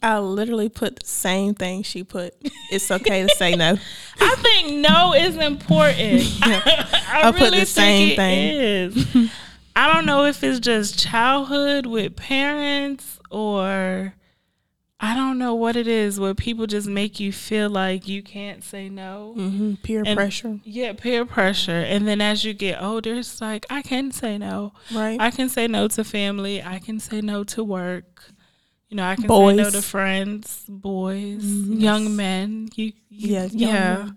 I 0.02 0.18
literally 0.18 0.68
put 0.68 1.00
the 1.00 1.06
same 1.06 1.54
thing 1.54 1.82
she 1.82 2.04
put. 2.04 2.34
It's 2.70 2.90
okay 2.90 3.26
to 3.26 3.34
say 3.34 3.56
no. 3.56 3.76
I 4.20 4.34
think 4.36 4.78
no 4.80 5.12
is 5.14 5.36
important. 5.36 6.22
I, 6.42 7.20
I 7.24 7.32
put 7.32 7.40
really 7.40 7.60
the 7.60 7.66
same 7.66 8.18
is. 8.20 9.30
I 9.74 9.92
don't 9.92 10.06
know 10.06 10.24
if 10.24 10.42
it's 10.44 10.60
just 10.60 10.98
childhood 10.98 11.86
with 11.86 12.16
parents 12.16 13.18
or 13.30 14.14
I 15.00 15.14
don't 15.14 15.38
know 15.38 15.54
what 15.54 15.76
it 15.76 15.86
is 15.86 16.18
where 16.18 16.34
people 16.34 16.66
just 16.66 16.88
make 16.88 17.20
you 17.20 17.32
feel 17.32 17.70
like 17.70 18.08
you 18.08 18.20
can't 18.22 18.64
say 18.64 18.88
no. 18.88 19.32
hmm 19.36 19.74
Peer 19.82 20.02
And- 20.04 20.16
pressure, 20.16 20.58
Yeah, 20.64 20.92
peer 20.94 21.24
pressure. 21.24 21.70
And 21.86 22.06
then 22.08 22.20
as 22.20 22.44
you 22.44 22.52
get 22.54 22.82
older, 22.82 23.14
it's 23.14 23.40
like, 23.40 23.64
I 23.70 23.82
can 23.82 24.10
say 24.10 24.38
no. 24.38 24.72
right? 24.92 25.20
I 25.20 25.30
can 25.30 25.48
say 25.48 25.68
no 25.68 25.86
to 25.88 26.02
family. 26.02 26.60
I 26.62 26.80
can 26.80 26.98
say 26.98 27.20
no 27.20 27.44
to 27.44 27.62
work. 27.62 28.30
You 28.88 28.96
know, 28.96 29.04
I 29.04 29.16
can 29.16 29.28
say 29.28 29.54
no 29.56 29.70
to 29.70 29.82
friends, 29.82 30.64
boys, 30.68 31.42
Mhm. 31.44 31.80
young 31.80 32.16
men. 32.16 32.68
You, 32.74 32.86
you 33.10 33.28
Yes, 33.34 33.52
young 33.54 33.70
yeah. 33.70 34.08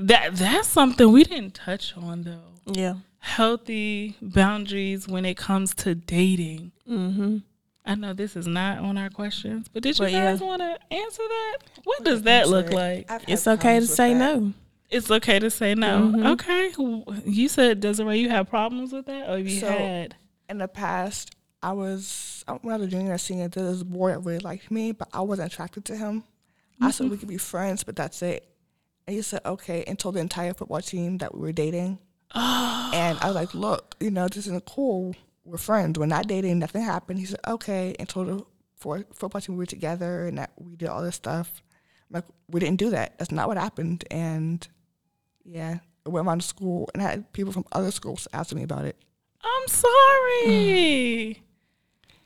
That 0.00 0.36
that's 0.36 0.68
something 0.68 1.10
we 1.12 1.24
didn't 1.24 1.54
touch 1.54 1.96
on 1.96 2.22
though. 2.22 2.72
yeah. 2.72 2.94
Healthy 3.18 4.16
boundaries 4.22 5.08
when 5.08 5.24
it 5.24 5.36
comes 5.36 5.74
to 5.76 5.94
dating. 5.94 6.72
Mm-hmm. 6.88 7.38
I 7.86 7.94
know 7.96 8.12
this 8.12 8.36
is 8.36 8.46
not 8.46 8.78
on 8.78 8.96
our 8.96 9.10
questions, 9.10 9.66
but 9.72 9.82
did 9.82 9.98
you 9.98 10.04
But 10.04 10.12
yeah. 10.12 10.30
guys 10.32 10.40
want 10.40 10.60
to 10.62 10.78
answer 10.94 11.22
that? 11.22 11.56
What 11.84 12.04
does 12.04 12.22
that 12.22 12.48
look 12.48 12.66
it. 12.66 12.72
like? 12.74 13.10
It's 13.28 13.46
okay 13.46 13.80
to 13.80 13.86
say 13.86 14.14
that. 14.14 14.18
no. 14.40 14.52
It's 14.90 15.10
okay 15.10 15.38
to 15.38 15.50
say 15.50 15.74
no. 15.74 16.12
Mhm. 16.14 16.26
Okay. 16.32 16.72
You 17.28 17.48
said 17.48 17.80
Desiree, 17.80 18.20
you 18.20 18.28
have 18.30 18.48
problems 18.48 18.92
with 18.92 19.06
that, 19.06 19.28
or 19.28 19.38
you 19.38 19.58
So- 19.60 19.68
had? 19.68 20.14
In 20.48 20.58
the 20.58 20.68
past, 20.68 21.34
I 21.64 21.72
was 21.72 22.44
when 22.60 22.74
I 22.74 22.76
was 22.76 22.86
a 22.86 22.90
junior 22.90 23.14
or 23.14 23.18
senior. 23.18 23.48
There 23.48 23.64
was 23.64 23.80
a 23.80 23.86
boy 23.86 24.10
that 24.10 24.18
really 24.18 24.38
liked 24.38 24.70
me, 24.70 24.92
but 24.92 25.08
I 25.14 25.22
wasn't 25.22 25.50
attracted 25.50 25.86
to 25.86 25.96
him. 25.96 26.24
I 26.78 26.90
said 26.90 27.04
we 27.04 27.12
mm-hmm. 27.12 27.20
could 27.20 27.28
be 27.30 27.38
friends, 27.38 27.82
but 27.84 27.96
that's 27.96 28.20
it. 28.20 28.46
And 29.06 29.16
he 29.16 29.22
said 29.22 29.40
okay, 29.46 29.82
and 29.86 29.98
told 29.98 30.16
the 30.16 30.20
entire 30.20 30.52
football 30.52 30.82
team 30.82 31.18
that 31.18 31.34
we 31.34 31.40
were 31.40 31.52
dating. 31.52 31.98
And 32.94 33.18
I 33.18 33.26
was 33.26 33.34
like, 33.34 33.54
look, 33.54 33.96
you 33.98 34.12
know, 34.12 34.28
this 34.28 34.46
isn't 34.46 34.66
cool. 34.66 35.16
We're 35.44 35.58
friends. 35.58 35.98
We're 35.98 36.06
not 36.06 36.28
dating. 36.28 36.60
Nothing 36.60 36.82
happened. 36.82 37.18
He 37.18 37.24
said 37.24 37.40
okay, 37.48 37.96
and 37.98 38.08
told 38.08 38.28
the 38.28 38.44
for 38.76 39.04
football 39.14 39.40
team 39.40 39.56
we 39.56 39.62
were 39.62 39.66
together 39.66 40.26
and 40.26 40.36
that 40.36 40.52
we 40.58 40.76
did 40.76 40.88
all 40.88 41.02
this 41.02 41.16
stuff. 41.16 41.62
I'm 42.10 42.16
like 42.16 42.24
we 42.48 42.60
didn't 42.60 42.78
do 42.78 42.90
that. 42.90 43.18
That's 43.18 43.32
not 43.32 43.48
what 43.48 43.56
happened. 43.56 44.04
And 44.10 44.68
yeah, 45.44 45.78
I 46.04 46.10
went 46.10 46.26
around 46.26 46.42
to 46.42 46.46
school 46.46 46.90
and 46.92 47.02
I 47.02 47.10
had 47.10 47.32
people 47.32 47.52
from 47.52 47.64
other 47.72 47.90
schools 47.90 48.28
asking 48.34 48.58
me 48.58 48.64
about 48.64 48.84
it. 48.84 48.96
I'm 49.42 49.68
sorry. 49.68 51.40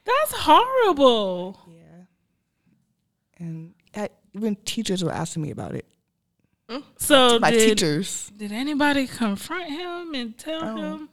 That's 0.08 0.32
horrible. 0.42 1.60
Yeah. 1.68 2.04
And 3.46 3.74
I, 3.94 4.08
even 4.34 4.56
teachers 4.56 5.04
were 5.04 5.12
asking 5.12 5.42
me 5.42 5.50
about 5.50 5.74
it. 5.74 5.86
Mm. 6.68 6.82
So 6.98 7.38
My 7.38 7.50
did, 7.50 7.68
teachers. 7.78 8.32
did 8.36 8.50
anybody 8.52 9.06
confront 9.06 9.70
him 9.70 10.14
and 10.14 10.36
tell 10.36 10.64
Oh. 10.64 10.76
him? 10.76 11.08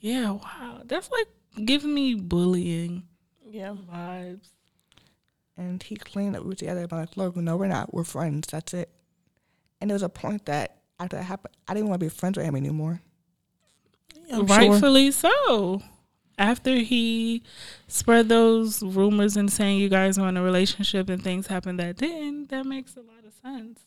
Yeah, 0.00 0.30
wow. 0.32 0.82
That's 0.84 1.10
like 1.10 1.28
giving 1.64 1.94
me 1.94 2.14
bullying 2.14 3.04
Yeah. 3.48 3.74
vibes. 3.90 4.48
And 5.56 5.82
he 5.82 5.96
claimed 5.96 6.34
that 6.34 6.42
we 6.42 6.48
were 6.50 6.54
together. 6.56 6.86
But 6.88 6.96
I'm 6.96 7.02
like, 7.02 7.16
look, 7.16 7.36
no, 7.36 7.56
we're 7.56 7.68
not. 7.68 7.94
We're 7.94 8.04
friends. 8.04 8.48
That's 8.50 8.74
it. 8.74 8.90
And 9.80 9.88
there 9.88 9.94
was 9.94 10.02
a 10.02 10.08
point 10.08 10.46
that 10.46 10.78
after 10.98 11.16
that 11.16 11.22
happened, 11.22 11.54
I 11.68 11.74
didn't 11.74 11.88
want 11.88 12.00
to 12.00 12.06
be 12.06 12.10
friends 12.10 12.36
with 12.36 12.46
him 12.46 12.56
anymore. 12.56 13.00
I'm 14.32 14.46
sure. 14.46 14.56
Rightfully 14.56 15.10
so. 15.10 15.82
After 16.36 16.76
he 16.76 17.42
spread 17.86 18.28
those 18.28 18.82
rumors 18.82 19.36
and 19.36 19.52
saying 19.52 19.78
you 19.78 19.88
guys 19.88 20.18
were 20.18 20.28
in 20.28 20.36
a 20.36 20.42
relationship 20.42 21.08
and 21.08 21.22
things 21.22 21.46
happened 21.46 21.78
that 21.78 21.96
didn't, 21.96 22.48
that 22.48 22.66
makes 22.66 22.96
a 22.96 23.00
lot 23.00 23.24
of 23.24 23.32
sense. 23.32 23.80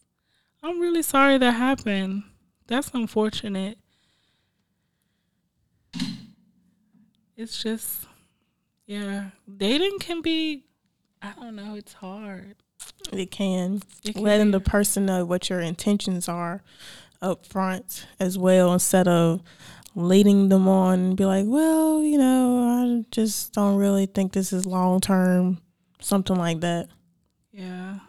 I'm 0.63 0.79
really 0.79 1.01
sorry 1.01 1.37
that 1.37 1.51
happened. 1.51 2.23
That's 2.67 2.91
unfortunate. 2.93 3.77
It's 7.35 7.61
just, 7.61 8.05
yeah, 8.87 9.29
dating 9.57 9.99
can 9.99 10.21
be, 10.21 10.63
I 11.21 11.33
don't 11.39 11.55
know, 11.55 11.75
it's 11.75 11.93
hard. 11.93 12.55
It 13.11 13.29
can. 13.29 13.81
It 14.03 14.15
can 14.15 14.23
Letting 14.23 14.51
the 14.51 14.59
person 14.59 15.05
know 15.05 15.23
what 15.23 15.49
your 15.49 15.59
intentions 15.59 16.27
are 16.27 16.63
up 17.21 17.45
front 17.45 18.07
as 18.19 18.37
well 18.37 18.73
instead 18.73 19.07
of 19.07 19.41
leading 19.97 20.47
them 20.49 20.67
on 20.67 20.99
and 20.99 21.17
be 21.17 21.25
like, 21.25 21.45
well, 21.47 22.03
you 22.03 22.19
know, 22.19 22.59
I 22.59 23.05
just 23.09 23.53
don't 23.53 23.77
really 23.77 24.05
think 24.05 24.31
this 24.31 24.53
is 24.53 24.63
long 24.65 25.01
term, 25.01 25.59
something 25.99 26.35
like 26.35 26.59
that. 26.59 26.87
Yeah. 27.51 27.99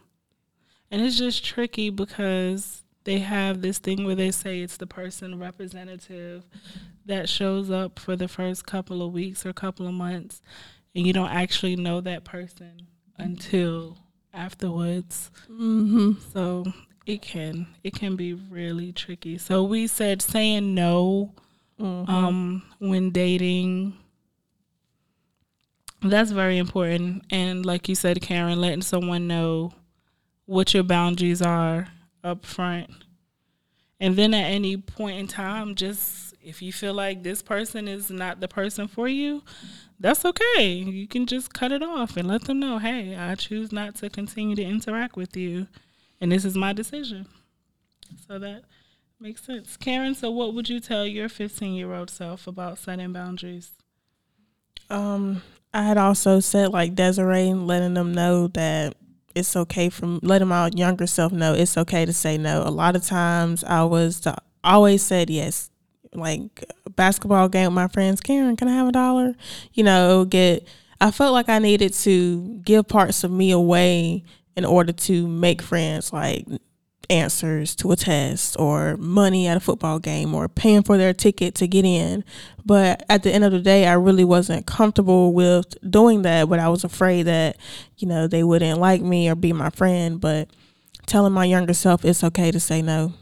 And 0.90 1.00
it's 1.00 1.16
just 1.16 1.42
tricky 1.42 1.88
because 1.88 2.82
they 3.04 3.20
have 3.20 3.62
this 3.62 3.78
thing 3.78 4.04
where 4.04 4.14
they 4.14 4.30
say 4.30 4.60
it's 4.60 4.76
the 4.76 4.86
person 4.86 5.38
representative 5.38 6.44
that 7.06 7.26
shows 7.26 7.70
up 7.70 7.98
for 7.98 8.16
the 8.16 8.28
first 8.28 8.66
couple 8.66 9.02
of 9.02 9.14
weeks 9.14 9.46
or 9.46 9.54
couple 9.54 9.86
of 9.86 9.94
months 9.94 10.42
and 10.94 11.06
you 11.06 11.14
don't 11.14 11.30
actually 11.30 11.74
know 11.74 12.02
that 12.02 12.24
person 12.24 12.86
until 13.16 13.96
afterwards. 14.34 15.30
Mm-hmm. 15.50 16.12
So 16.34 16.66
it 17.06 17.22
can 17.22 17.66
it 17.82 17.94
can 17.94 18.14
be 18.14 18.34
really 18.34 18.92
tricky. 18.92 19.38
So 19.38 19.62
we 19.62 19.86
said 19.86 20.20
saying 20.20 20.74
no 20.74 21.32
Mm-hmm. 21.80 22.10
um 22.10 22.62
when 22.78 23.10
dating. 23.10 23.94
That's 26.00 26.30
very 26.30 26.58
important. 26.58 27.24
And 27.30 27.66
like 27.66 27.88
you 27.88 27.94
said 27.94 28.20
karen 28.20 28.60
letting 28.60 28.82
someone 28.82 29.26
know 29.26 29.72
what 30.46 30.72
your 30.74 30.84
boundaries 30.84 31.42
are 31.42 31.88
up 32.22 32.44
front. 32.46 32.90
And 34.00 34.14
then 34.14 34.32
at 34.32 34.44
any 34.44 34.76
point 34.76 35.18
in 35.18 35.26
time 35.26 35.74
just 35.74 36.34
if 36.40 36.62
you 36.62 36.72
feel 36.72 36.94
like 36.94 37.22
this 37.22 37.42
person 37.42 37.88
is 37.88 38.10
not 38.10 38.40
the 38.40 38.48
person 38.48 38.88
for 38.88 39.08
you 39.08 39.42
that's 40.00 40.24
okay. 40.24 40.72
You 40.72 41.08
can 41.08 41.26
just 41.26 41.52
cut 41.52 41.72
it 41.72 41.82
off 41.82 42.16
and 42.16 42.28
let 42.28 42.44
them 42.44 42.60
know 42.60 42.78
hey 42.78 43.16
i 43.16 43.34
choose 43.34 43.72
not 43.72 43.96
to 43.96 44.08
continue 44.08 44.54
to 44.54 44.62
interact 44.62 45.16
with 45.16 45.36
you 45.36 45.66
and 46.20 46.32
this 46.32 46.44
is 46.44 46.56
my 46.56 46.72
decision. 46.72 47.26
So 48.26 48.38
that 48.38 48.62
makes 49.20 49.42
sense 49.44 49.76
karen 49.76 50.14
so 50.14 50.30
what 50.30 50.54
would 50.54 50.68
you 50.68 50.80
tell 50.80 51.06
your 51.06 51.28
15 51.28 51.74
year 51.74 51.92
old 51.92 52.10
self 52.10 52.46
about 52.46 52.78
setting 52.78 53.12
boundaries 53.12 53.72
Um, 54.90 55.42
I 55.74 55.82
had 55.82 55.98
also 55.98 56.40
said 56.40 56.72
like 56.72 56.94
Desiree, 56.94 57.52
letting 57.52 57.94
them 57.94 58.12
know 58.12 58.48
that 58.48 58.94
it's 59.34 59.54
okay 59.54 59.88
from 59.90 60.18
letting 60.22 60.48
my 60.48 60.70
younger 60.74 61.06
self 61.06 61.32
know 61.32 61.52
it's 61.54 61.76
okay 61.76 62.04
to 62.06 62.12
say 62.12 62.38
no. 62.38 62.62
A 62.62 62.70
lot 62.70 62.96
of 62.96 63.04
times 63.04 63.62
I 63.64 63.84
was 63.84 64.26
always 64.64 65.02
said 65.02 65.30
yes. 65.30 65.70
Like 66.14 66.64
basketball 66.96 67.48
game 67.48 67.66
with 67.66 67.74
my 67.74 67.88
friends, 67.88 68.20
Karen, 68.20 68.56
can 68.56 68.68
I 68.68 68.74
have 68.74 68.88
a 68.88 68.92
dollar? 68.92 69.34
You 69.74 69.84
know, 69.84 70.24
get. 70.24 70.66
I 71.00 71.10
felt 71.12 71.32
like 71.32 71.48
I 71.48 71.58
needed 71.60 71.92
to 71.94 72.60
give 72.64 72.88
parts 72.88 73.22
of 73.22 73.30
me 73.30 73.50
away 73.52 74.24
in 74.56 74.64
order 74.64 74.92
to 74.92 75.28
make 75.28 75.62
friends. 75.62 76.12
Like 76.12 76.46
answers 77.10 77.74
to 77.76 77.90
a 77.92 77.96
test 77.96 78.56
or 78.58 78.96
money 78.98 79.46
at 79.46 79.56
a 79.56 79.60
football 79.60 79.98
game 79.98 80.34
or 80.34 80.48
paying 80.48 80.82
for 80.82 80.98
their 80.98 81.14
ticket 81.14 81.54
to 81.56 81.66
get 81.66 81.84
in. 81.84 82.24
But 82.64 83.04
at 83.08 83.22
the 83.22 83.32
end 83.32 83.44
of 83.44 83.52
the 83.52 83.60
day, 83.60 83.86
I 83.86 83.94
really 83.94 84.24
wasn't 84.24 84.66
comfortable 84.66 85.32
with 85.32 85.66
doing 85.90 86.22
that. 86.22 86.48
But 86.48 86.58
I 86.58 86.68
was 86.68 86.84
afraid 86.84 87.24
that, 87.24 87.56
you 87.96 88.06
know, 88.06 88.26
they 88.26 88.42
wouldn't 88.42 88.78
like 88.78 89.00
me 89.00 89.28
or 89.28 89.34
be 89.34 89.52
my 89.52 89.70
friend. 89.70 90.20
But 90.20 90.48
telling 91.06 91.32
my 91.32 91.44
younger 91.44 91.74
self 91.74 92.04
it's 92.04 92.22
okay 92.22 92.50
to 92.50 92.60
say 92.60 92.82
no. 92.82 93.14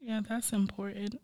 Yeah, 0.00 0.20
that's 0.28 0.52
important. 0.52 1.20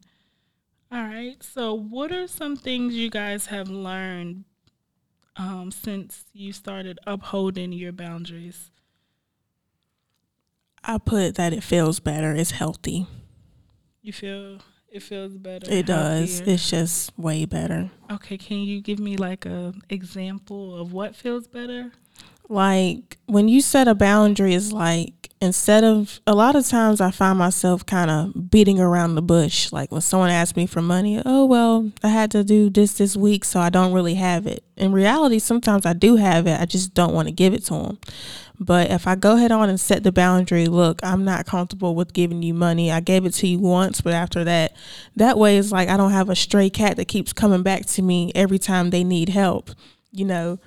All 0.91 1.03
right. 1.03 1.41
So, 1.43 1.75
what 1.75 2.11
are 2.11 2.27
some 2.27 2.57
things 2.57 2.95
you 2.95 3.11
guys 3.11 3.47
have 3.47 3.69
learned 3.69 4.45
um, 5.37 5.71
since 5.71 6.25
you 6.33 6.53
started 6.53 6.99
upholding 7.07 7.73
your 7.73 7.93
boundaries? 7.93 8.71
I 10.85 10.99
put 10.99 11.35
that 11.37 11.53
it 11.53 11.63
feels 11.63 12.01
better. 12.01 12.33
It's 12.35 12.53
healthy. 12.53 13.07
You 14.03 14.13
feel 14.13 14.59
it 14.91 15.03
feels 15.03 15.37
better. 15.37 15.71
It 15.71 15.87
does. 15.87 16.39
healthier? 16.39 16.55
It's 16.55 16.71
just 16.71 17.19
way 17.19 17.45
better. 17.45 17.91
okay. 18.11 18.37
Can 18.39 18.59
you 18.59 18.81
give 18.81 18.99
me 18.99 19.17
like 19.17 19.47
a 19.47 19.73
example 19.89 20.77
of 20.81 20.93
what 20.93 21.15
feels 21.15 21.47
better? 21.47 21.93
like 22.49 23.17
when 23.27 23.47
you 23.47 23.61
set 23.61 23.87
a 23.87 23.95
boundary 23.95 24.55
it's 24.55 24.73
like 24.73 25.20
instead 25.41 25.85
of 25.85 26.21
a 26.27 26.35
lot 26.35 26.55
of 26.55 26.67
times 26.67 27.01
i 27.01 27.11
find 27.11 27.39
myself 27.39 27.85
kind 27.87 28.11
of 28.11 28.51
beating 28.51 28.79
around 28.79 29.15
the 29.15 29.23
bush. 29.23 29.73
Like 29.73 29.91
when 29.91 30.01
someone 30.01 30.31
asks 30.31 30.57
me 30.57 30.67
for 30.67 30.83
money 30.83 31.21
oh 31.25 31.47
well 31.47 31.91
i 32.03 32.09
had 32.09 32.31
to 32.33 32.45
do 32.45 32.71
this 32.71 32.95
this 32.95 33.17
week 33.17 33.45
so 33.45 33.61
i 33.61 33.71
don't 33.71 33.93
really 33.93 34.15
have 34.15 34.47
it. 34.47 34.65
In 34.77 34.93
reality 34.93 35.39
sometimes 35.39 35.87
i 35.87 35.93
do 35.93 36.17
have 36.17 36.47
it 36.47 36.61
i 36.61 36.67
just 36.67 36.95
don't 36.95 37.15
want 37.15 37.29
to 37.29 37.33
give 37.33 37.55
it 37.55 37.65
to 37.67 37.75
them 37.75 37.99
but 38.59 38.91
if 38.91 39.07
i 39.07 39.15
go 39.15 39.37
ahead 39.37 39.53
on 39.53 39.71
and 39.71 39.81
set 39.81 40.03
the 40.03 40.13
boundary 40.13 40.67
look 40.67 41.01
i'm 41.03 41.25
not 41.25 41.47
comfortable 41.47 41.95
with 41.95 42.13
giving 42.13 42.43
you 42.43 42.53
money 42.53 42.91
i 42.91 43.01
gave 43.01 43.25
it 43.25 43.33
to 43.35 43.47
you 43.47 43.59
once 43.59 44.01
but 44.01 44.13
after 44.13 44.45
that 44.45 44.75
that 45.17 45.39
way 45.39 45.57
it's 45.57 45.73
like 45.73 45.89
i 45.89 45.97
don't 45.97 46.13
have 46.13 46.29
a 46.29 46.37
stray 46.37 46.69
cat 46.69 46.97
that 46.97 47.09
keeps 47.09 47.33
coming 47.33 47.63
back 47.63 47.87
to 47.87 48.03
me 48.03 48.31
every 48.35 48.59
time 48.59 48.91
they 48.91 49.05
need 49.05 49.31
help 49.31 49.71
you 50.13 50.25
know, 50.25 50.59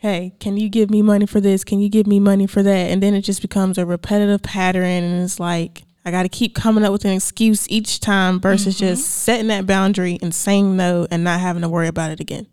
hey, 0.00 0.32
can 0.40 0.56
you 0.56 0.68
give 0.70 0.90
me 0.90 1.02
money 1.02 1.26
for 1.26 1.40
this? 1.40 1.62
Can 1.62 1.78
you 1.80 1.88
give 1.90 2.06
me 2.06 2.18
money 2.18 2.46
for 2.46 2.62
that? 2.62 2.90
And 2.90 3.02
then 3.02 3.12
it 3.14 3.20
just 3.20 3.42
becomes 3.42 3.76
a 3.76 3.84
repetitive 3.84 4.42
pattern 4.42 4.84
and 5.04 5.22
it's 5.22 5.38
like 5.38 5.82
I 6.06 6.10
got 6.10 6.22
to 6.22 6.30
keep 6.30 6.54
coming 6.54 6.82
up 6.84 6.92
with 6.92 7.04
an 7.04 7.10
excuse 7.12 7.68
each 7.68 8.00
time 8.00 8.40
versus 8.40 8.76
Mm-hmm. 8.76 8.86
just 8.86 9.06
setting 9.06 9.48
that 9.48 9.66
boundary 9.66 10.18
and 10.22 10.34
saying 10.34 10.74
no 10.74 11.06
and 11.10 11.22
not 11.22 11.40
having 11.40 11.60
to 11.62 11.68
worry 11.68 11.88
about 11.88 12.10
it 12.10 12.18
again. 12.20 12.46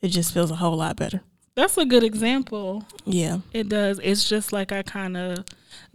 It 0.00 0.08
just 0.08 0.32
feels 0.32 0.50
a 0.50 0.56
whole 0.56 0.76
lot 0.78 0.96
better. 0.96 1.20
That's 1.54 1.76
a 1.76 1.84
good 1.84 2.02
example. 2.02 2.86
Yeah. 3.04 3.40
It 3.52 3.68
does. 3.68 4.00
It's 4.02 4.26
just 4.26 4.50
like 4.54 4.72
I 4.72 4.82
kind 4.82 5.18
of 5.18 5.44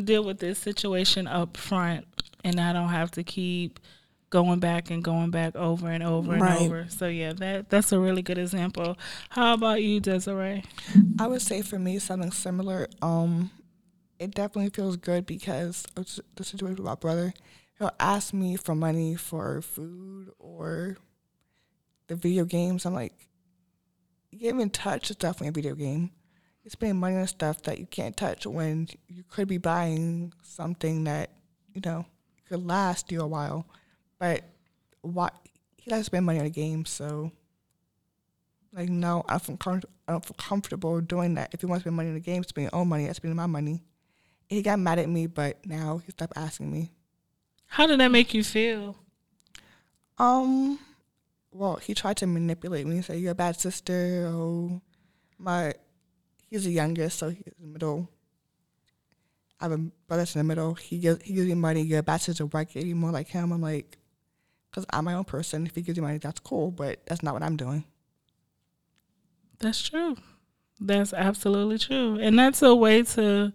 deal 0.01 0.23
with 0.23 0.37
this 0.37 0.59
situation 0.59 1.25
up 1.27 1.57
front 1.57 2.05
and 2.43 2.59
I 2.61 2.71
don't 2.71 2.89
have 2.89 3.09
to 3.11 3.23
keep 3.23 3.79
going 4.29 4.59
back 4.59 4.89
and 4.91 5.03
going 5.03 5.31
back 5.31 5.55
over 5.55 5.87
and 5.89 6.03
over 6.03 6.33
and 6.33 6.41
Right. 6.41 6.61
over. 6.61 6.87
So 6.89 7.07
yeah, 7.07 7.33
that 7.33 7.69
that's 7.69 7.91
a 7.91 7.99
really 7.99 8.21
good 8.21 8.37
example. 8.37 8.97
How 9.29 9.53
about 9.53 9.81
you, 9.83 9.99
Desiree? 9.99 10.63
I 11.19 11.27
would 11.27 11.41
say 11.41 11.61
for 11.61 11.79
me 11.79 11.99
something 11.99 12.31
similar. 12.31 12.87
Um, 13.01 13.51
it 14.19 14.31
definitely 14.33 14.71
feels 14.71 14.97
good 14.97 15.25
because 15.25 15.85
of 15.95 16.07
the 16.35 16.43
situation 16.43 16.75
with 16.77 16.85
my 16.85 16.95
brother. 16.95 17.33
He'll 17.77 17.91
ask 17.99 18.33
me 18.33 18.55
for 18.57 18.73
money 18.75 19.15
for 19.15 19.61
food 19.61 20.31
or 20.39 20.97
the 22.07 22.15
video 22.15 22.43
games. 22.45 22.85
I'm 22.85 22.93
like, 22.95 23.13
getting 24.37 24.61
in 24.61 24.69
touch 24.71 25.09
is 25.09 25.15
definitely 25.15 25.49
a 25.49 25.51
video 25.51 25.75
game. 25.75 26.11
You're 26.63 26.71
spending 26.71 26.99
money 26.99 27.15
on 27.17 27.27
stuff 27.27 27.61
that 27.63 27.79
you 27.79 27.85
can't 27.85 28.17
touch 28.17 28.45
when 28.45 28.87
you 29.07 29.23
could 29.29 29.47
be 29.47 29.57
buying 29.57 30.33
something 30.41 31.05
that 31.05 31.29
you 31.73 31.81
know 31.85 32.05
could 32.49 32.65
last 32.65 33.11
you 33.11 33.21
a 33.21 33.27
while. 33.27 33.67
But 34.19 34.43
why 35.01 35.29
he 35.77 35.91
likes 35.91 36.01
to 36.01 36.05
spend 36.05 36.25
money 36.25 36.39
on 36.39 36.45
a 36.45 36.49
game, 36.49 36.85
so 36.85 37.31
like, 38.73 38.89
no, 38.89 39.23
I 39.27 39.39
feel 39.39 39.57
com- 39.57 39.81
I 40.07 40.11
don't 40.11 40.25
feel 40.25 40.35
comfortable 40.37 41.01
doing 41.01 41.35
that. 41.35 41.53
If 41.53 41.61
he 41.61 41.65
wants 41.65 41.81
to 41.81 41.87
spend 41.87 41.95
money 41.95 42.09
on 42.09 42.15
the 42.15 42.21
game, 42.21 42.43
spend 42.43 42.63
your 42.71 42.75
own 42.75 42.87
money, 42.87 43.09
I 43.09 43.11
spend 43.13 43.35
my 43.35 43.47
money. 43.47 43.83
He 44.47 44.61
got 44.61 44.79
mad 44.79 44.99
at 44.99 45.09
me, 45.09 45.27
but 45.27 45.65
now 45.65 45.97
he 46.05 46.11
stopped 46.11 46.33
asking 46.35 46.71
me. 46.71 46.91
How 47.65 47.87
did 47.87 47.99
that 47.99 48.09
make 48.09 48.33
you 48.33 48.43
feel? 48.43 48.95
Um, 50.17 50.79
well, 51.51 51.75
he 51.75 51.93
tried 51.93 52.17
to 52.17 52.27
manipulate 52.27 52.87
me, 52.87 53.01
say 53.01 53.17
you're 53.17 53.31
a 53.31 53.35
bad 53.35 53.59
sister. 53.59 54.25
Oh, 54.31 54.81
my, 55.37 55.73
he's 56.49 56.63
the 56.63 56.71
youngest, 56.71 57.19
so 57.19 57.29
he's 57.29 57.41
in 57.59 57.67
the 57.67 57.67
middle. 57.67 58.09
I 59.59 59.65
have 59.65 59.71
a 59.71 59.77
brother 59.77 60.21
that's 60.21 60.35
in 60.35 60.39
the 60.39 60.43
middle. 60.43 60.75
He 60.75 60.99
gives 60.99 61.23
he 61.23 61.33
gives 61.33 61.47
me 61.47 61.55
money. 61.55 61.81
You're 61.81 61.99
a 61.99 62.03
bad 62.03 62.21
sister. 62.21 62.45
Why 62.45 62.63
can't 62.63 62.85
you 62.85 62.93
be 62.93 62.99
more 62.99 63.11
like 63.11 63.27
him? 63.27 63.51
I'm 63.51 63.61
like, 63.61 63.97
because 64.77 64.85
I'm 64.91 65.05
my 65.05 65.15
own 65.15 65.23
person. 65.23 65.65
If 65.65 65.73
he 65.73 65.81
gives 65.81 65.97
you 65.97 66.03
money, 66.03 66.19
that's 66.19 66.39
cool, 66.39 66.69
but 66.69 66.99
that's 67.07 67.23
not 67.23 67.33
what 67.33 67.41
I'm 67.41 67.57
doing. 67.57 67.83
That's 69.57 69.81
true. 69.81 70.17
That's 70.79 71.13
absolutely 71.13 71.79
true. 71.79 72.19
And 72.19 72.37
that's 72.37 72.61
a 72.61 72.75
way 72.75 73.01
to 73.01 73.53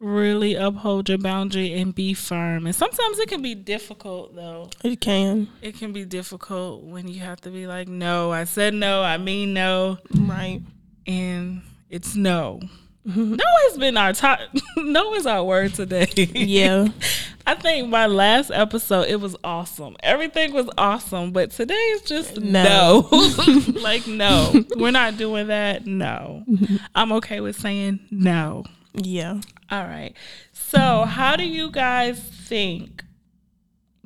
really 0.00 0.54
uphold 0.54 1.10
your 1.10 1.18
boundary 1.18 1.74
and 1.74 1.94
be 1.94 2.14
firm. 2.14 2.64
And 2.64 2.74
sometimes 2.74 3.18
it 3.18 3.28
can 3.28 3.42
be 3.42 3.54
difficult 3.54 4.34
though. 4.34 4.70
It 4.82 5.02
can. 5.02 5.48
It 5.60 5.76
can 5.76 5.92
be 5.92 6.06
difficult 6.06 6.82
when 6.82 7.08
you 7.08 7.20
have 7.20 7.42
to 7.42 7.50
be 7.50 7.66
like, 7.66 7.86
no, 7.86 8.32
I 8.32 8.44
said 8.44 8.72
no, 8.72 9.02
I 9.02 9.18
mean 9.18 9.52
no. 9.52 9.98
Right. 10.14 10.62
And 11.06 11.60
it's 11.90 12.16
no. 12.16 12.60
Mm-hmm. 13.06 13.34
No 13.34 13.44
has 13.68 13.78
been 13.78 13.96
our 13.96 14.12
top. 14.12 14.40
no 14.76 15.14
is 15.14 15.26
our 15.26 15.44
word 15.44 15.74
today. 15.74 16.08
Yeah. 16.16 16.88
I 17.46 17.54
think 17.54 17.88
my 17.88 18.06
last 18.06 18.50
episode 18.50 19.08
it 19.08 19.20
was 19.20 19.36
awesome. 19.44 19.96
Everything 20.02 20.54
was 20.54 20.68
awesome, 20.78 21.32
but 21.32 21.50
today 21.50 21.74
is 21.74 22.02
just 22.02 22.40
no. 22.40 23.06
No. 23.12 23.62
like 23.80 24.06
no, 24.06 24.64
we're 24.76 24.90
not 24.90 25.18
doing 25.18 25.48
that. 25.48 25.86
No, 25.86 26.42
mm-hmm. 26.48 26.76
I'm 26.94 27.12
okay 27.12 27.40
with 27.40 27.60
saying 27.60 28.00
no. 28.10 28.64
Yeah. 28.94 29.40
All 29.70 29.84
right. 29.84 30.14
So, 30.52 31.04
how 31.04 31.36
do 31.36 31.44
you 31.44 31.70
guys 31.70 32.18
think 32.18 33.03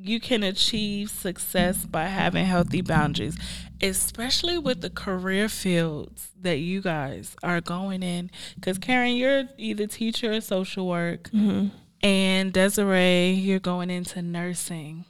you 0.01 0.19
can 0.19 0.43
achieve 0.43 1.09
success 1.09 1.85
by 1.85 2.05
having 2.05 2.45
healthy 2.45 2.81
boundaries, 2.81 3.37
especially 3.81 4.57
with 4.57 4.81
the 4.81 4.89
career 4.89 5.49
fields 5.49 6.29
that 6.41 6.59
you 6.59 6.81
guys 6.81 7.35
are 7.43 7.61
going 7.61 8.01
in? 8.01 8.31
Because, 8.55 8.77
Karen, 8.77 9.15
you're 9.15 9.45
either 9.57 9.87
teacher 9.87 10.33
or 10.33 10.41
social 10.41 10.87
work, 10.87 11.29
mm-hmm. 11.31 11.67
and 12.01 12.53
Desiree, 12.53 13.31
you're 13.31 13.59
going 13.59 13.89
into 13.89 14.21
nursing. 14.21 15.05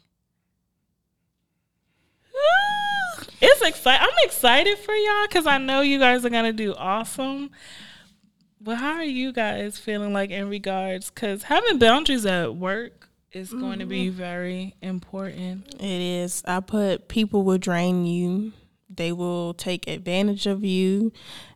It's 3.41 3.61
exciting. 3.61 4.05
I'm 4.05 4.25
excited 4.25 4.77
for 4.79 4.93
y'all 4.93 5.27
because 5.27 5.47
I 5.47 5.57
know 5.59 5.79
you 5.79 5.97
guys 5.97 6.25
are 6.25 6.29
gonna 6.29 6.51
do 6.51 6.73
awesome. 6.75 7.51
But 8.61 8.75
how 8.75 8.95
are 8.95 9.03
you 9.03 9.31
guys 9.31 9.77
feeling 9.77 10.11
like 10.11 10.29
in 10.29 10.49
regards? 10.49 11.09
Because 11.09 11.43
having 11.43 11.79
boundaries 11.79 12.25
at 12.25 12.55
work 12.55 13.08
is 13.31 13.53
going 13.53 13.79
to 13.79 13.85
be 13.85 14.07
mm-hmm. 14.07 14.17
very 14.17 14.75
important. 14.81 15.75
It 15.75 15.83
is. 15.83 16.41
I 16.45 16.59
put 16.59 17.07
people 17.07 17.43
will 17.43 17.57
drain 17.57 18.05
you. 18.05 18.53
They 18.89 19.11
will 19.11 19.53
take 19.53 19.87
advantage 19.87 20.47
of 20.47 20.63
you 20.63 21.11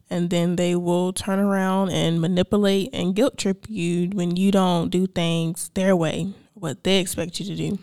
and 0.09 0.29
then 0.29 0.55
they 0.55 0.75
will 0.75 1.12
turn 1.12 1.39
around 1.39 1.89
and 1.89 2.21
manipulate 2.21 2.89
and 2.93 3.15
guilt 3.15 3.38
trip 3.38 3.65
you 3.67 4.09
when 4.09 4.36
you 4.36 4.51
don't 4.51 4.89
do 4.89 5.07
things 5.07 5.71
their 5.73 5.95
way, 5.95 6.33
what 6.53 6.83
they 6.83 6.99
expect 6.99 7.39
you 7.39 7.45
to 7.47 7.55
do. 7.55 7.79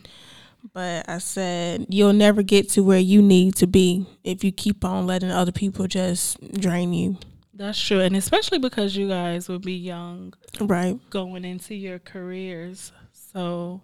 But 0.72 1.08
I 1.08 1.18
said 1.18 1.86
you'll 1.88 2.12
never 2.12 2.42
get 2.42 2.68
to 2.70 2.84
where 2.84 3.00
you 3.00 3.20
need 3.22 3.56
to 3.56 3.66
be 3.66 4.06
if 4.22 4.44
you 4.44 4.52
keep 4.52 4.84
on 4.84 5.06
letting 5.06 5.30
other 5.30 5.52
people 5.52 5.88
just 5.88 6.38
drain 6.52 6.92
you. 6.92 7.18
That's 7.52 7.82
true, 7.82 8.00
and 8.00 8.16
especially 8.16 8.58
because 8.58 8.96
you 8.96 9.08
guys 9.08 9.48
will 9.48 9.58
be 9.58 9.74
young 9.74 10.32
Right. 10.60 10.98
going 11.10 11.44
into 11.44 11.74
your 11.74 11.98
careers. 11.98 12.92
So, 13.32 13.80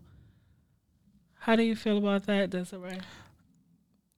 how 1.39 1.55
do 1.55 1.63
you 1.63 1.77
feel 1.77 1.99
about 1.99 2.27
that, 2.27 2.51
Desiree? 2.51 2.99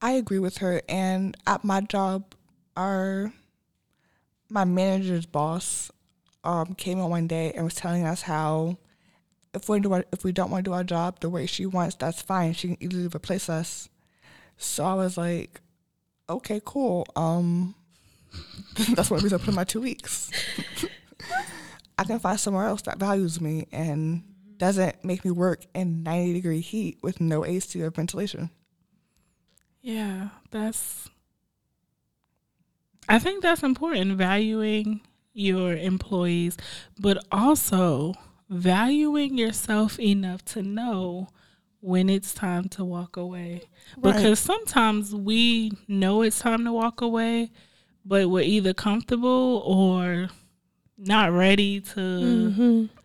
I 0.00 0.12
agree 0.12 0.38
with 0.38 0.58
her. 0.58 0.80
And 0.88 1.36
at 1.46 1.64
my 1.64 1.80
job, 1.82 2.34
our 2.76 3.32
my 4.48 4.64
manager's 4.64 5.26
boss 5.26 5.90
um, 6.44 6.74
came 6.74 6.98
in 6.98 7.10
one 7.10 7.26
day 7.26 7.52
and 7.52 7.64
was 7.64 7.74
telling 7.74 8.04
us 8.04 8.22
how 8.22 8.78
if 9.52 9.68
we 9.68 9.80
do 9.80 9.92
our, 9.92 10.04
if 10.12 10.24
we 10.24 10.32
don't 10.32 10.50
want 10.50 10.64
to 10.64 10.70
do 10.70 10.74
our 10.74 10.84
job 10.84 11.20
the 11.20 11.28
way 11.28 11.44
she 11.44 11.66
wants, 11.66 11.96
that's 11.96 12.22
fine. 12.22 12.54
She 12.54 12.68
can 12.68 12.82
easily 12.82 13.08
replace 13.08 13.50
us. 13.50 13.90
So 14.56 14.84
I 14.84 14.94
was 14.94 15.18
like, 15.18 15.60
okay, 16.30 16.62
cool. 16.64 17.06
Um, 17.16 17.74
that's 18.94 19.10
one 19.10 19.20
reason 19.20 19.38
I 19.38 19.44
put 19.44 19.50
in 19.50 19.54
my 19.54 19.64
two 19.64 19.82
weeks. 19.82 20.30
I 21.98 22.04
can 22.04 22.18
find 22.18 22.40
somewhere 22.40 22.64
else 22.64 22.82
that 22.82 22.98
values 22.98 23.40
me 23.40 23.66
and 23.72 24.22
doesn't 24.58 25.04
make 25.04 25.24
me 25.24 25.30
work 25.30 25.64
in 25.74 26.02
90 26.02 26.32
degree 26.34 26.60
heat 26.60 26.98
with 27.02 27.20
no 27.20 27.44
AC 27.44 27.80
or 27.82 27.90
ventilation. 27.90 28.50
Yeah, 29.80 30.28
that's. 30.50 31.08
I 33.08 33.18
think 33.18 33.42
that's 33.42 33.62
important, 33.62 34.18
valuing 34.18 35.00
your 35.32 35.74
employees, 35.74 36.56
but 36.98 37.24
also 37.32 38.12
valuing 38.50 39.38
yourself 39.38 39.98
enough 39.98 40.44
to 40.44 40.62
know 40.62 41.28
when 41.80 42.10
it's 42.10 42.34
time 42.34 42.68
to 42.68 42.84
walk 42.84 43.16
away. 43.16 43.62
Right. 43.96 44.14
Because 44.14 44.38
sometimes 44.40 45.14
we 45.14 45.72
know 45.86 46.22
it's 46.22 46.40
time 46.40 46.64
to 46.64 46.72
walk 46.72 47.00
away, 47.00 47.50
but 48.04 48.28
we're 48.28 48.42
either 48.42 48.74
comfortable 48.74 49.62
or 49.64 50.28
not 50.98 51.32
ready 51.32 51.80
to 51.80 52.00
Mm-hmm. 52.00 52.97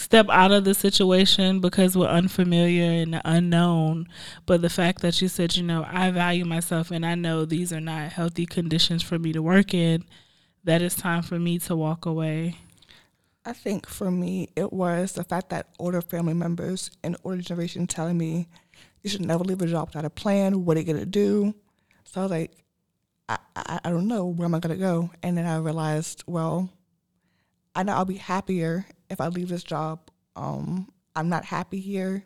Step 0.00 0.28
out 0.30 0.50
of 0.50 0.64
the 0.64 0.74
situation 0.74 1.60
because 1.60 1.96
we're 1.96 2.06
unfamiliar 2.06 3.02
and 3.02 3.20
unknown. 3.24 4.08
But 4.46 4.62
the 4.62 4.70
fact 4.70 5.02
that 5.02 5.20
you 5.20 5.28
said, 5.28 5.56
you 5.56 5.62
know, 5.62 5.86
I 5.88 6.10
value 6.10 6.44
myself 6.44 6.90
and 6.90 7.04
I 7.04 7.14
know 7.14 7.44
these 7.44 7.72
are 7.72 7.80
not 7.80 8.12
healthy 8.12 8.46
conditions 8.46 9.02
for 9.02 9.18
me 9.18 9.32
to 9.32 9.42
work 9.42 9.74
in, 9.74 10.04
that 10.64 10.82
it's 10.82 10.96
time 10.96 11.22
for 11.22 11.38
me 11.38 11.58
to 11.60 11.76
walk 11.76 12.06
away. 12.06 12.56
I 13.44 13.52
think 13.52 13.86
for 13.86 14.10
me, 14.10 14.48
it 14.56 14.72
was 14.72 15.12
the 15.12 15.24
fact 15.24 15.50
that 15.50 15.68
older 15.78 16.00
family 16.00 16.34
members 16.34 16.90
and 17.02 17.16
older 17.22 17.42
generation 17.42 17.86
telling 17.86 18.16
me 18.16 18.48
you 19.02 19.10
should 19.10 19.24
never 19.24 19.44
leave 19.44 19.62
a 19.62 19.66
job 19.66 19.88
without 19.88 20.04
a 20.04 20.10
plan. 20.10 20.64
What 20.64 20.76
are 20.76 20.80
you 20.80 20.86
gonna 20.86 21.06
do? 21.06 21.54
So 22.04 22.20
I 22.20 22.24
was 22.24 22.30
like, 22.30 22.52
I, 23.28 23.38
I, 23.54 23.80
I 23.84 23.90
don't 23.90 24.08
know 24.08 24.26
where 24.26 24.46
am 24.46 24.54
I 24.54 24.60
gonna 24.60 24.76
go. 24.76 25.10
And 25.22 25.36
then 25.36 25.46
I 25.46 25.58
realized, 25.58 26.24
well, 26.26 26.70
I 27.74 27.82
know 27.82 27.92
I'll 27.92 28.04
be 28.04 28.16
happier 28.16 28.86
if 29.10 29.20
I 29.20 29.28
leave 29.28 29.48
this 29.48 29.64
job. 29.64 30.00
Um, 30.36 30.90
I'm 31.14 31.28
not 31.28 31.44
happy 31.44 31.80
here. 31.80 32.24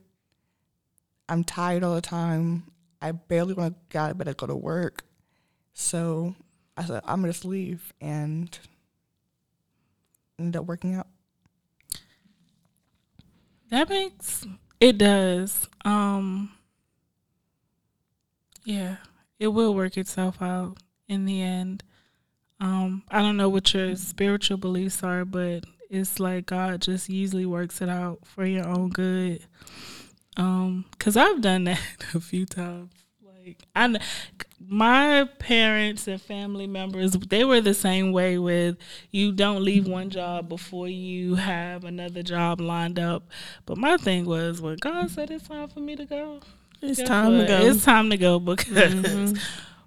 I'm 1.29 1.43
tired 1.43 1.83
all 1.83 1.95
the 1.95 2.01
time. 2.03 2.71
I 3.01 3.13
barely 3.13 3.55
want 3.55 3.75
to 3.75 3.81
get 3.91 3.99
out 3.99 4.11
of 4.13 4.19
bed 4.19 4.27
to 4.27 4.35
go 4.35 4.47
to 4.47 4.55
work. 4.55 5.05
So 5.73 6.37
I 6.77 6.85
said, 6.85 7.03
I'm 7.05 7.21
gonna 7.21 7.33
just 7.33 7.45
leave 7.45 7.93
and 8.01 8.57
ended 10.39 10.61
up 10.61 10.67
working 10.67 10.95
out. 10.95 11.09
That 13.71 13.89
makes 13.89 14.47
it 14.79 14.99
does. 14.99 15.69
Um 15.85 16.53
yeah, 18.65 18.97
it 19.39 19.49
will 19.49 19.75
work 19.75 19.97
itself 19.97 20.41
out 20.41 20.79
in 21.09 21.25
the 21.25 21.43
end. 21.43 21.83
Um, 22.61 23.03
I 23.11 23.21
don't 23.21 23.37
know 23.37 23.49
what 23.49 23.75
your 23.75 23.95
spiritual 23.97 24.57
beliefs 24.57 25.03
are, 25.03 25.25
but 25.25 25.65
it's 25.95 26.19
like 26.21 26.47
God 26.47 26.81
just 26.83 27.09
usually 27.09 27.47
works 27.47 27.81
it 27.81 27.89
out 27.89 28.21
for 28.27 28.45
your 28.45 28.67
own 28.67 28.89
good. 28.91 29.43
Um, 30.37 30.85
cause 30.99 31.17
I've 31.17 31.41
done 31.41 31.65
that 31.65 31.81
a 32.15 32.21
few 32.21 32.45
times. 32.47 32.91
Like 33.25 33.59
I, 33.77 33.99
my 34.67 35.29
parents 35.39 36.09
and 36.09 36.21
family 36.21 36.67
members, 36.67 37.13
they 37.13 37.45
were 37.45 37.61
the 37.61 37.75
same 37.75 38.11
way. 38.13 38.39
With 38.39 38.77
you, 39.11 39.33
don't 39.33 39.63
leave 39.63 39.87
one 39.87 40.11
job 40.11 40.49
before 40.49 40.89
you 40.89 41.35
have 41.37 41.85
another 41.85 42.23
job 42.23 42.61
lined 42.61 42.99
up. 42.99 43.29
But 43.67 43.77
my 43.79 43.97
thing 43.99 44.25
was 44.25 44.61
when 44.61 44.77
God 44.77 45.11
said 45.11 45.31
it's 45.31 45.47
time 45.49 45.69
for 45.69 45.81
me 45.81 45.95
to 45.97 46.05
go, 46.07 46.41
It's 46.83 47.03
time 47.03 47.37
what? 47.37 47.43
to 47.43 47.47
go. 47.49 47.67
It's 47.67 47.85
time 47.85 48.11
to 48.11 48.17
go 48.17 48.39
because 48.41 48.95
Mhm. 48.95 49.39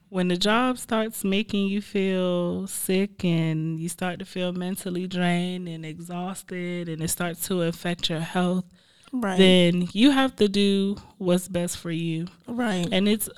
When 0.10 0.30
the 0.30 0.38
job 0.38 0.78
starts 0.78 1.24
making 1.24 1.68
you 1.68 1.82
feel 1.82 2.66
sick 2.68 3.24
and 3.26 3.80
you 3.80 3.90
start 3.90 4.20
to 4.20 4.26
feel 4.26 4.54
mentally 4.54 5.08
drained 5.08 5.68
and 5.68 5.86
exhausted 5.86 6.88
and 6.88 7.02
it 7.02 7.10
starts 7.10 7.48
to 7.48 7.64
affect 7.64 8.10
your 8.10 8.20
health, 8.20 8.66
right. 9.12 9.38
then 9.38 9.88
you 9.92 10.12
have 10.12 10.36
to 10.38 10.48
do 10.48 10.96
what's 11.18 11.48
best 11.48 11.78
for 11.78 11.92
you. 11.92 12.28
right. 12.48 12.88
And 12.92 13.08
it's 13.08 13.30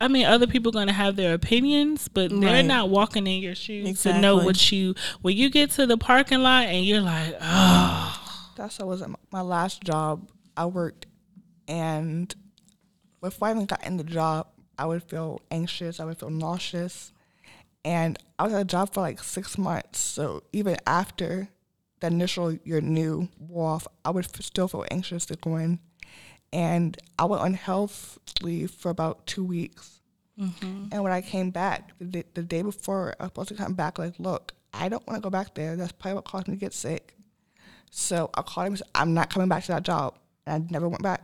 I 0.00 0.08
mean, 0.08 0.26
other 0.26 0.48
people 0.48 0.70
are 0.70 0.80
gonna 0.80 0.92
have 0.92 1.14
their 1.14 1.32
opinions, 1.32 2.08
but 2.08 2.30
they're 2.30 2.64
not 2.64 2.88
walking 2.88 3.24
in 3.28 3.40
your 3.40 3.54
shoes 3.54 4.02
to 4.02 4.18
know 4.18 4.36
what 4.36 4.72
you 4.72 4.94
when 5.20 5.36
you 5.36 5.48
get 5.48 5.70
to 5.72 5.86
the 5.86 5.96
parking 5.96 6.40
lot 6.40 6.66
and 6.66 6.84
you're 6.84 7.00
like, 7.00 7.36
oh 7.40 8.52
That's 8.56 8.78
what 8.78 8.88
was 8.88 9.04
my 9.30 9.40
last 9.40 9.82
job. 9.82 10.28
I 10.56 10.66
worked, 10.66 11.06
and 11.66 12.34
before 13.22 13.48
I 13.48 13.52
even 13.52 13.64
got 13.64 13.86
in 13.86 13.96
the 13.96 14.04
job, 14.04 14.48
I 14.78 14.86
would 14.86 15.02
feel 15.02 15.40
anxious. 15.50 16.00
I 16.00 16.04
would 16.04 16.18
feel 16.18 16.30
nauseous, 16.30 17.12
and 17.84 18.18
I 18.38 18.44
was 18.44 18.52
at 18.52 18.60
a 18.62 18.64
job 18.64 18.92
for 18.92 19.00
like 19.00 19.22
six 19.22 19.58
months. 19.58 19.98
So 19.98 20.42
even 20.52 20.76
after 20.86 21.48
the 22.00 22.06
initial 22.08 22.52
"you're 22.64 22.80
new" 22.80 23.28
wore 23.38 23.70
off, 23.70 23.86
I 24.04 24.10
would 24.10 24.24
f- 24.24 24.42
still 24.42 24.68
feel 24.68 24.84
anxious 24.90 25.26
to 25.26 25.36
go 25.36 25.56
in, 25.56 25.78
and 26.52 26.96
I 27.18 27.24
went 27.24 27.42
on 27.42 27.54
health 27.54 28.18
leave 28.42 28.70
for 28.70 28.90
about 28.90 29.26
two 29.26 29.44
weeks. 29.44 30.00
Mm-hmm. 30.38 30.86
And 30.92 31.02
when 31.02 31.12
I 31.12 31.20
came 31.20 31.50
back 31.50 31.92
the, 31.98 32.06
day- 32.06 32.24
the 32.34 32.42
day 32.42 32.62
before 32.62 33.14
I 33.20 33.24
was 33.24 33.30
supposed 33.30 33.48
to 33.50 33.54
come 33.54 33.74
back, 33.74 33.98
like, 33.98 34.14
look, 34.18 34.54
I 34.72 34.88
don't 34.88 35.06
want 35.06 35.18
to 35.18 35.22
go 35.22 35.30
back 35.30 35.54
there. 35.54 35.76
That's 35.76 35.92
probably 35.92 36.14
what 36.14 36.24
caused 36.24 36.48
me 36.48 36.54
to 36.54 36.60
get 36.60 36.72
sick. 36.72 37.14
So 37.90 38.30
I 38.34 38.42
called 38.42 38.66
him 38.66 38.72
and 38.72 38.78
said, 38.78 38.88
I'm 38.94 39.12
not 39.12 39.28
coming 39.28 39.48
back 39.48 39.64
to 39.64 39.72
that 39.72 39.82
job. 39.82 40.18
And 40.46 40.64
I 40.64 40.72
never 40.72 40.88
went 40.88 41.02
back. 41.02 41.22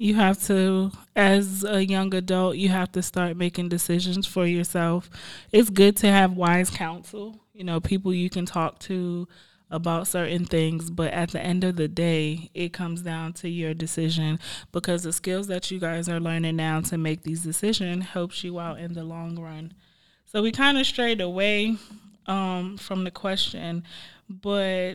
You 0.00 0.14
have 0.14 0.42
to, 0.44 0.92
as 1.14 1.62
a 1.62 1.84
young 1.84 2.14
adult, 2.14 2.56
you 2.56 2.70
have 2.70 2.90
to 2.92 3.02
start 3.02 3.36
making 3.36 3.68
decisions 3.68 4.26
for 4.26 4.46
yourself. 4.46 5.10
It's 5.52 5.68
good 5.68 5.94
to 5.98 6.06
have 6.06 6.32
wise 6.32 6.70
counsel, 6.70 7.38
you 7.52 7.64
know, 7.64 7.80
people 7.80 8.14
you 8.14 8.30
can 8.30 8.46
talk 8.46 8.78
to 8.78 9.28
about 9.70 10.08
certain 10.08 10.46
things, 10.46 10.88
but 10.90 11.12
at 11.12 11.32
the 11.32 11.40
end 11.42 11.64
of 11.64 11.76
the 11.76 11.86
day, 11.86 12.50
it 12.54 12.72
comes 12.72 13.02
down 13.02 13.34
to 13.34 13.50
your 13.50 13.74
decision 13.74 14.38
because 14.72 15.02
the 15.02 15.12
skills 15.12 15.48
that 15.48 15.70
you 15.70 15.78
guys 15.78 16.08
are 16.08 16.18
learning 16.18 16.56
now 16.56 16.80
to 16.80 16.96
make 16.96 17.22
these 17.22 17.42
decisions 17.42 18.06
helps 18.06 18.42
you 18.42 18.58
out 18.58 18.80
in 18.80 18.94
the 18.94 19.04
long 19.04 19.38
run. 19.38 19.74
So 20.24 20.40
we 20.40 20.50
kind 20.50 20.78
of 20.78 20.86
strayed 20.86 21.20
away 21.20 21.76
um, 22.26 22.78
from 22.78 23.04
the 23.04 23.10
question, 23.10 23.84
but 24.30 24.94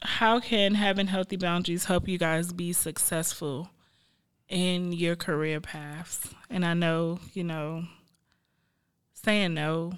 how 0.00 0.40
can 0.40 0.76
having 0.76 1.08
healthy 1.08 1.36
boundaries 1.36 1.84
help 1.84 2.08
you 2.08 2.16
guys 2.16 2.54
be 2.54 2.72
successful 2.72 3.68
in 4.48 4.92
your 4.92 5.16
career 5.16 5.60
paths? 5.60 6.28
And 6.50 6.64
I 6.64 6.74
know, 6.74 7.20
you 7.32 7.44
know, 7.44 7.84
saying 9.12 9.54
no 9.54 9.92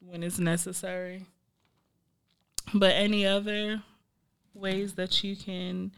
when 0.00 0.22
it's 0.22 0.38
necessary. 0.38 1.26
But 2.74 2.94
any 2.94 3.26
other 3.26 3.82
ways 4.54 4.94
that 4.94 5.22
you 5.22 5.36
can 5.36 5.92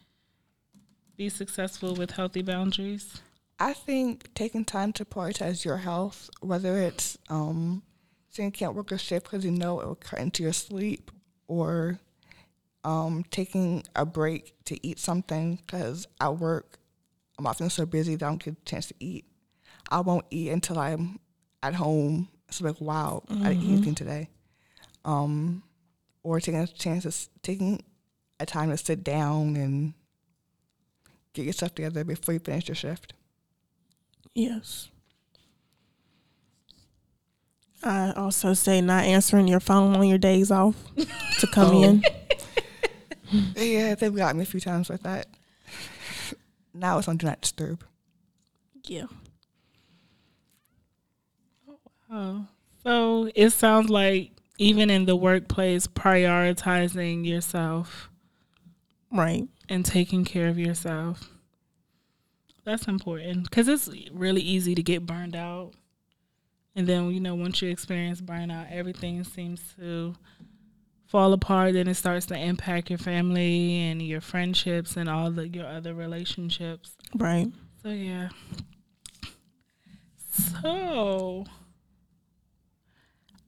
be 1.17 1.29
successful 1.29 1.95
with 1.95 2.13
healthy 2.13 2.43
boundaries? 2.43 3.21
I 3.59 3.73
think 3.73 4.33
taking 4.35 4.65
time 4.65 4.93
to 4.95 5.05
prioritize 5.05 5.65
your 5.65 5.79
health, 5.79 6.31
whether 6.41 6.79
it's 6.79 7.19
um, 7.29 7.83
saying 8.31 8.49
you 8.49 8.53
can't 8.53 8.75
work 8.75 8.93
a 8.93 8.99
shift 8.99 9.25
because 9.25 9.45
you 9.45 9.51
know 9.51 9.81
it 9.81 9.87
will 9.87 9.95
cut 9.97 10.21
into 10.21 10.45
your 10.45 10.53
sleep, 10.53 11.11
or 11.49 11.99
um, 12.85 13.25
taking 13.31 13.83
a 13.97 14.07
break 14.07 14.55
to 14.67 14.87
eat 14.87 14.99
something 14.99 15.57
because 15.57 16.07
at 16.21 16.39
work 16.39 16.79
I'm 17.38 17.46
often 17.46 17.70
so 17.70 17.87
busy 17.87 18.16
that 18.16 18.24
I 18.27 18.29
don't 18.31 18.42
get 18.42 18.55
a 18.55 18.64
chance 18.64 18.87
to 18.87 18.94
eat. 19.01 19.24
I 19.90 20.01
won't 20.01 20.24
eat 20.31 20.51
until 20.51 20.79
I'm 20.79 21.20
at 21.62 21.74
home. 21.74 22.29
It's 22.48 22.61
like, 22.61 22.81
wow, 22.81 23.22
I 23.31 23.35
didn't 23.51 23.62
eat 23.62 23.72
anything 23.74 23.94
today. 23.94 24.29
Um, 25.05 25.62
or 26.22 26.40
taking 26.40 26.61
a 26.61 26.66
chance 26.66 27.03
to 27.05 27.09
s- 27.09 27.29
taking 27.42 27.83
a 28.40 28.46
time 28.46 28.70
to 28.70 28.77
sit 28.77 29.05
down 29.05 29.57
and 29.57 29.94
get 31.33 31.46
yourself 31.46 31.74
together 31.74 32.05
before 32.05 32.35
you 32.35 32.40
finish 32.40 32.68
your 32.68 32.74
shift. 32.74 33.12
Yes. 34.35 34.88
I 37.83 38.12
also 38.16 38.55
say 38.55 38.81
not 38.81 39.05
answering 39.05 39.46
your 39.46 39.61
phone 39.61 39.94
on 39.94 40.07
your 40.09 40.18
days 40.18 40.51
off 40.51 40.74
to 41.38 41.46
come 41.46 41.74
Oh. 41.77 41.83
in. 41.85 42.03
Yeah, 43.57 43.94
they've 43.94 44.14
got 44.14 44.35
me 44.37 44.42
a 44.44 44.46
few 44.46 44.59
times 44.59 44.88
with 44.88 45.03
that. 45.03 45.27
Now 46.79 46.99
it's 46.99 47.09
on 47.09 47.17
Do 47.17 47.27
Not 47.27 47.41
Disturb. 47.41 47.85
Yeah. 48.85 49.07
Oh, 51.69 51.79
wow. 52.11 52.47
so 52.83 53.31
it 53.35 53.51
sounds 53.51 53.91
like 53.91 54.33
even 54.59 54.91
in 54.91 55.05
the 55.05 55.17
workplace, 55.17 55.87
prioritizing 55.87 57.27
yourself 57.27 58.09
Right. 59.12 59.47
and 59.69 59.85
taking 59.85 60.25
care 60.25 60.49
of 60.49 60.59
yourself. 60.59 61.31
That's 62.64 62.87
important 62.88 63.45
because 63.45 63.69
it's 63.69 63.88
really 64.12 64.43
easy 64.43 64.75
to 64.75 64.83
get 64.83 65.07
burned 65.07 65.37
out. 65.37 65.73
And 66.77 66.87
then, 66.87 67.11
you 67.11 67.21
know, 67.21 67.35
once 67.35 67.61
you 67.62 67.71
experience 67.71 68.21
burnout, 68.21 68.71
everything 68.71 69.25
seems 69.25 69.61
to 69.79 70.14
fall 71.09 71.33
apart. 71.33 71.73
Then 71.73 71.88
it 71.88 71.94
starts 71.94 72.27
to 72.27 72.38
impact 72.38 72.90
your 72.90 72.99
family 72.99 73.81
and 73.83 74.01
your 74.01 74.21
friendships 74.21 74.97
and 74.97 75.09
all 75.09 75.31
the 75.31 75.49
your 75.49 75.66
other 75.66 75.94
relationships. 75.94 76.92
Right. 77.14 77.49
So 77.83 77.88
yeah. 77.88 78.29
So 80.62 81.44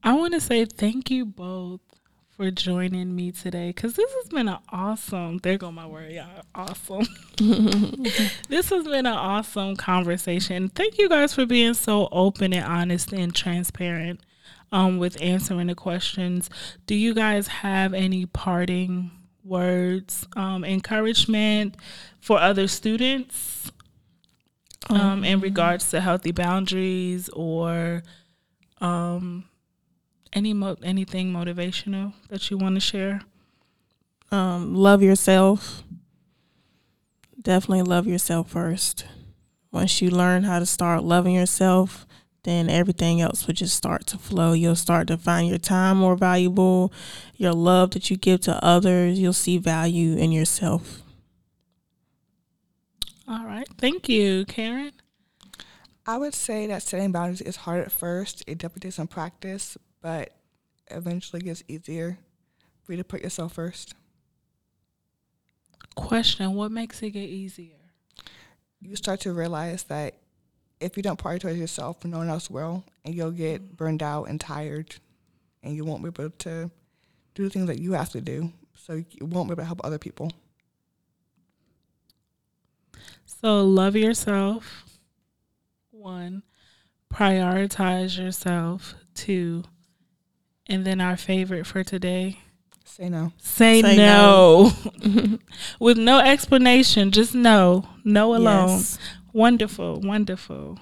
I 0.03 0.13
want 0.13 0.33
to 0.33 0.41
say 0.41 0.65
thank 0.65 1.09
you 1.09 1.25
both 1.25 1.79
for 2.31 2.49
joining 2.49 3.15
me 3.15 3.31
today 3.31 3.69
because 3.69 3.93
this 3.93 4.11
has 4.15 4.29
been 4.29 4.47
an 4.47 4.57
awesome. 4.69 5.37
There 5.37 5.57
go 5.57 5.71
my 5.71 5.85
word, 5.85 6.11
y'all. 6.11 6.43
Awesome. 6.55 7.05
this 8.49 8.69
has 8.69 8.83
been 8.85 9.05
an 9.05 9.13
awesome 9.13 9.75
conversation. 9.75 10.69
Thank 10.69 10.97
you 10.97 11.07
guys 11.07 11.35
for 11.35 11.45
being 11.45 11.75
so 11.75 12.09
open 12.11 12.53
and 12.53 12.65
honest 12.65 13.13
and 13.13 13.33
transparent 13.33 14.21
um, 14.71 14.97
with 14.97 15.21
answering 15.21 15.67
the 15.67 15.75
questions. 15.75 16.49
Do 16.85 16.95
you 16.95 17.13
guys 17.13 17.47
have 17.47 17.93
any 17.93 18.25
parting 18.25 19.11
words, 19.43 20.27
um, 20.35 20.63
encouragement 20.63 21.75
for 22.19 22.39
other 22.39 22.67
students 22.67 23.71
um, 24.89 25.23
in 25.23 25.39
regards 25.39 25.89
to 25.89 26.01
healthy 26.01 26.31
boundaries 26.31 27.29
or 27.29 28.03
um, 28.79 29.45
any 30.33 30.53
mo- 30.53 30.77
anything 30.83 31.31
motivational 31.31 32.13
that 32.29 32.49
you 32.49 32.57
want 32.57 32.75
to 32.75 32.81
share? 32.81 33.21
Um, 34.31 34.75
love 34.75 35.01
yourself. 35.01 35.83
Definitely 37.41 37.83
love 37.83 38.07
yourself 38.07 38.51
first. 38.51 39.05
Once 39.71 40.01
you 40.01 40.09
learn 40.09 40.43
how 40.43 40.59
to 40.59 40.65
start 40.65 41.03
loving 41.03 41.35
yourself, 41.35 42.05
then 42.43 42.69
everything 42.69 43.21
else 43.21 43.45
will 43.45 43.53
just 43.53 43.75
start 43.75 44.07
to 44.07 44.17
flow. 44.17 44.53
You'll 44.53 44.75
start 44.75 45.07
to 45.07 45.17
find 45.17 45.47
your 45.47 45.59
time 45.59 45.97
more 45.97 46.15
valuable, 46.15 46.91
your 47.35 47.53
love 47.53 47.91
that 47.91 48.09
you 48.09 48.17
give 48.17 48.41
to 48.41 48.63
others. 48.63 49.19
You'll 49.19 49.33
see 49.33 49.57
value 49.57 50.15
in 50.17 50.31
yourself. 50.31 51.01
All 53.27 53.45
right. 53.45 53.67
Thank 53.77 54.09
you, 54.09 54.45
Karen. 54.45 54.91
I 56.05 56.17
would 56.17 56.33
say 56.33 56.65
that 56.67 56.81
setting 56.83 57.11
boundaries 57.11 57.41
is 57.41 57.55
hard 57.57 57.83
at 57.85 57.91
first. 57.91 58.43
It 58.47 58.57
definitely 58.57 58.89
takes 58.89 58.95
some 58.95 59.07
practice, 59.07 59.77
but 60.01 60.35
eventually 60.89 61.41
it 61.41 61.45
gets 61.45 61.63
easier 61.67 62.17
for 62.83 62.93
you 62.93 62.97
to 62.97 63.03
put 63.03 63.21
yourself 63.21 63.53
first. 63.53 63.93
Question 65.95 66.53
What 66.55 66.71
makes 66.71 67.01
it 67.03 67.11
get 67.11 67.29
easier? 67.29 67.77
You 68.79 68.95
start 68.95 69.19
to 69.21 69.33
realize 69.33 69.83
that 69.83 70.15
if 70.81 70.97
you 70.97 71.03
don't 71.03 71.19
prioritize 71.21 71.57
yourself, 71.57 72.03
no 72.03 72.17
one 72.17 72.29
else 72.29 72.49
will, 72.49 72.83
and 73.05 73.15
you'll 73.15 73.31
get 73.31 73.77
burned 73.77 74.03
out 74.03 74.25
and 74.25 74.41
tired, 74.41 74.95
and 75.63 75.75
you 75.75 75.85
won't 75.85 76.01
be 76.01 76.07
able 76.07 76.31
to 76.31 76.71
do 77.35 77.43
the 77.43 77.49
things 77.49 77.67
that 77.67 77.79
you 77.79 77.93
have 77.93 78.09
to 78.09 78.21
do. 78.21 78.51
So 78.75 78.93
you 78.93 79.25
won't 79.25 79.47
be 79.47 79.53
able 79.53 79.61
to 79.61 79.65
help 79.65 79.81
other 79.83 79.99
people. 79.99 80.31
So 83.25 83.63
love 83.63 83.95
yourself. 83.95 84.85
One, 85.91 86.43
prioritize 87.13 88.17
yourself. 88.17 88.95
Two, 89.13 89.63
and 90.67 90.85
then 90.85 90.99
our 90.99 91.17
favorite 91.17 91.67
for 91.67 91.83
today. 91.83 92.39
Say 92.85 93.09
no. 93.09 93.31
Say, 93.37 93.81
Say 93.81 93.97
no. 93.97 94.71
With 95.79 95.97
no 95.97 96.19
explanation, 96.19 97.11
just 97.11 97.33
no. 97.33 97.87
No 98.03 98.35
alone. 98.35 98.69
Yes. 98.69 98.99
Wonderful, 99.33 100.01
wonderful. 100.01 100.77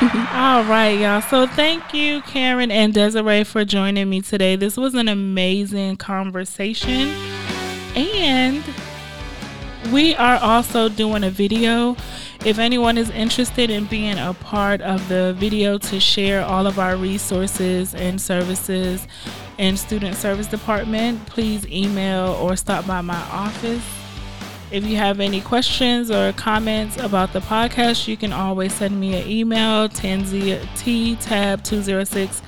All 0.32 0.64
right, 0.64 0.96
y'all. 0.98 1.20
So 1.20 1.46
thank 1.46 1.92
you, 1.92 2.22
Karen 2.22 2.70
and 2.70 2.94
Desiree, 2.94 3.44
for 3.44 3.64
joining 3.64 4.08
me 4.08 4.20
today. 4.20 4.56
This 4.56 4.76
was 4.76 4.94
an 4.94 5.08
amazing 5.08 5.96
conversation. 5.96 7.08
And 7.94 8.64
we 9.92 10.14
are 10.14 10.36
also 10.36 10.88
doing 10.88 11.24
a 11.24 11.30
video. 11.30 11.96
If 12.46 12.58
anyone 12.58 12.96
is 12.96 13.10
interested 13.10 13.68
in 13.68 13.84
being 13.86 14.18
a 14.18 14.32
part 14.32 14.80
of 14.80 15.06
the 15.08 15.34
video 15.36 15.76
to 15.78 16.00
share 16.00 16.44
all 16.44 16.66
of 16.66 16.78
our 16.78 16.96
resources 16.96 17.94
and 17.94 18.20
services 18.20 19.06
and 19.60 19.78
student 19.78 20.16
service 20.16 20.48
department, 20.48 21.24
please 21.26 21.64
email 21.68 22.28
or 22.40 22.56
stop 22.56 22.84
by 22.86 23.02
my 23.02 23.20
office. 23.30 23.84
If 24.70 24.86
you 24.86 24.96
have 24.96 25.20
any 25.20 25.42
questions 25.42 26.10
or 26.10 26.32
comments 26.32 26.96
about 26.96 27.34
the 27.34 27.40
podcast, 27.40 28.08
you 28.08 28.16
can 28.16 28.32
always 28.32 28.72
send 28.72 28.98
me 28.98 29.20
an 29.20 29.28
email, 29.28 29.86
tanzia-tab206 29.88 32.40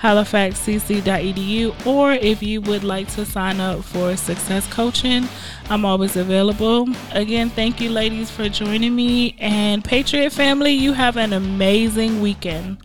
halifaxcc.edu 0.00 1.86
or 1.86 2.12
if 2.12 2.42
you 2.42 2.60
would 2.62 2.82
like 2.82 3.06
to 3.08 3.26
sign 3.26 3.60
up 3.60 3.84
for 3.84 4.16
success 4.16 4.66
coaching 4.72 5.28
i'm 5.68 5.84
always 5.84 6.16
available 6.16 6.88
again 7.12 7.50
thank 7.50 7.82
you 7.82 7.90
ladies 7.90 8.30
for 8.30 8.48
joining 8.48 8.96
me 8.96 9.36
and 9.38 9.84
patriot 9.84 10.30
family 10.30 10.72
you 10.72 10.94
have 10.94 11.18
an 11.18 11.34
amazing 11.34 12.22
weekend 12.22 12.78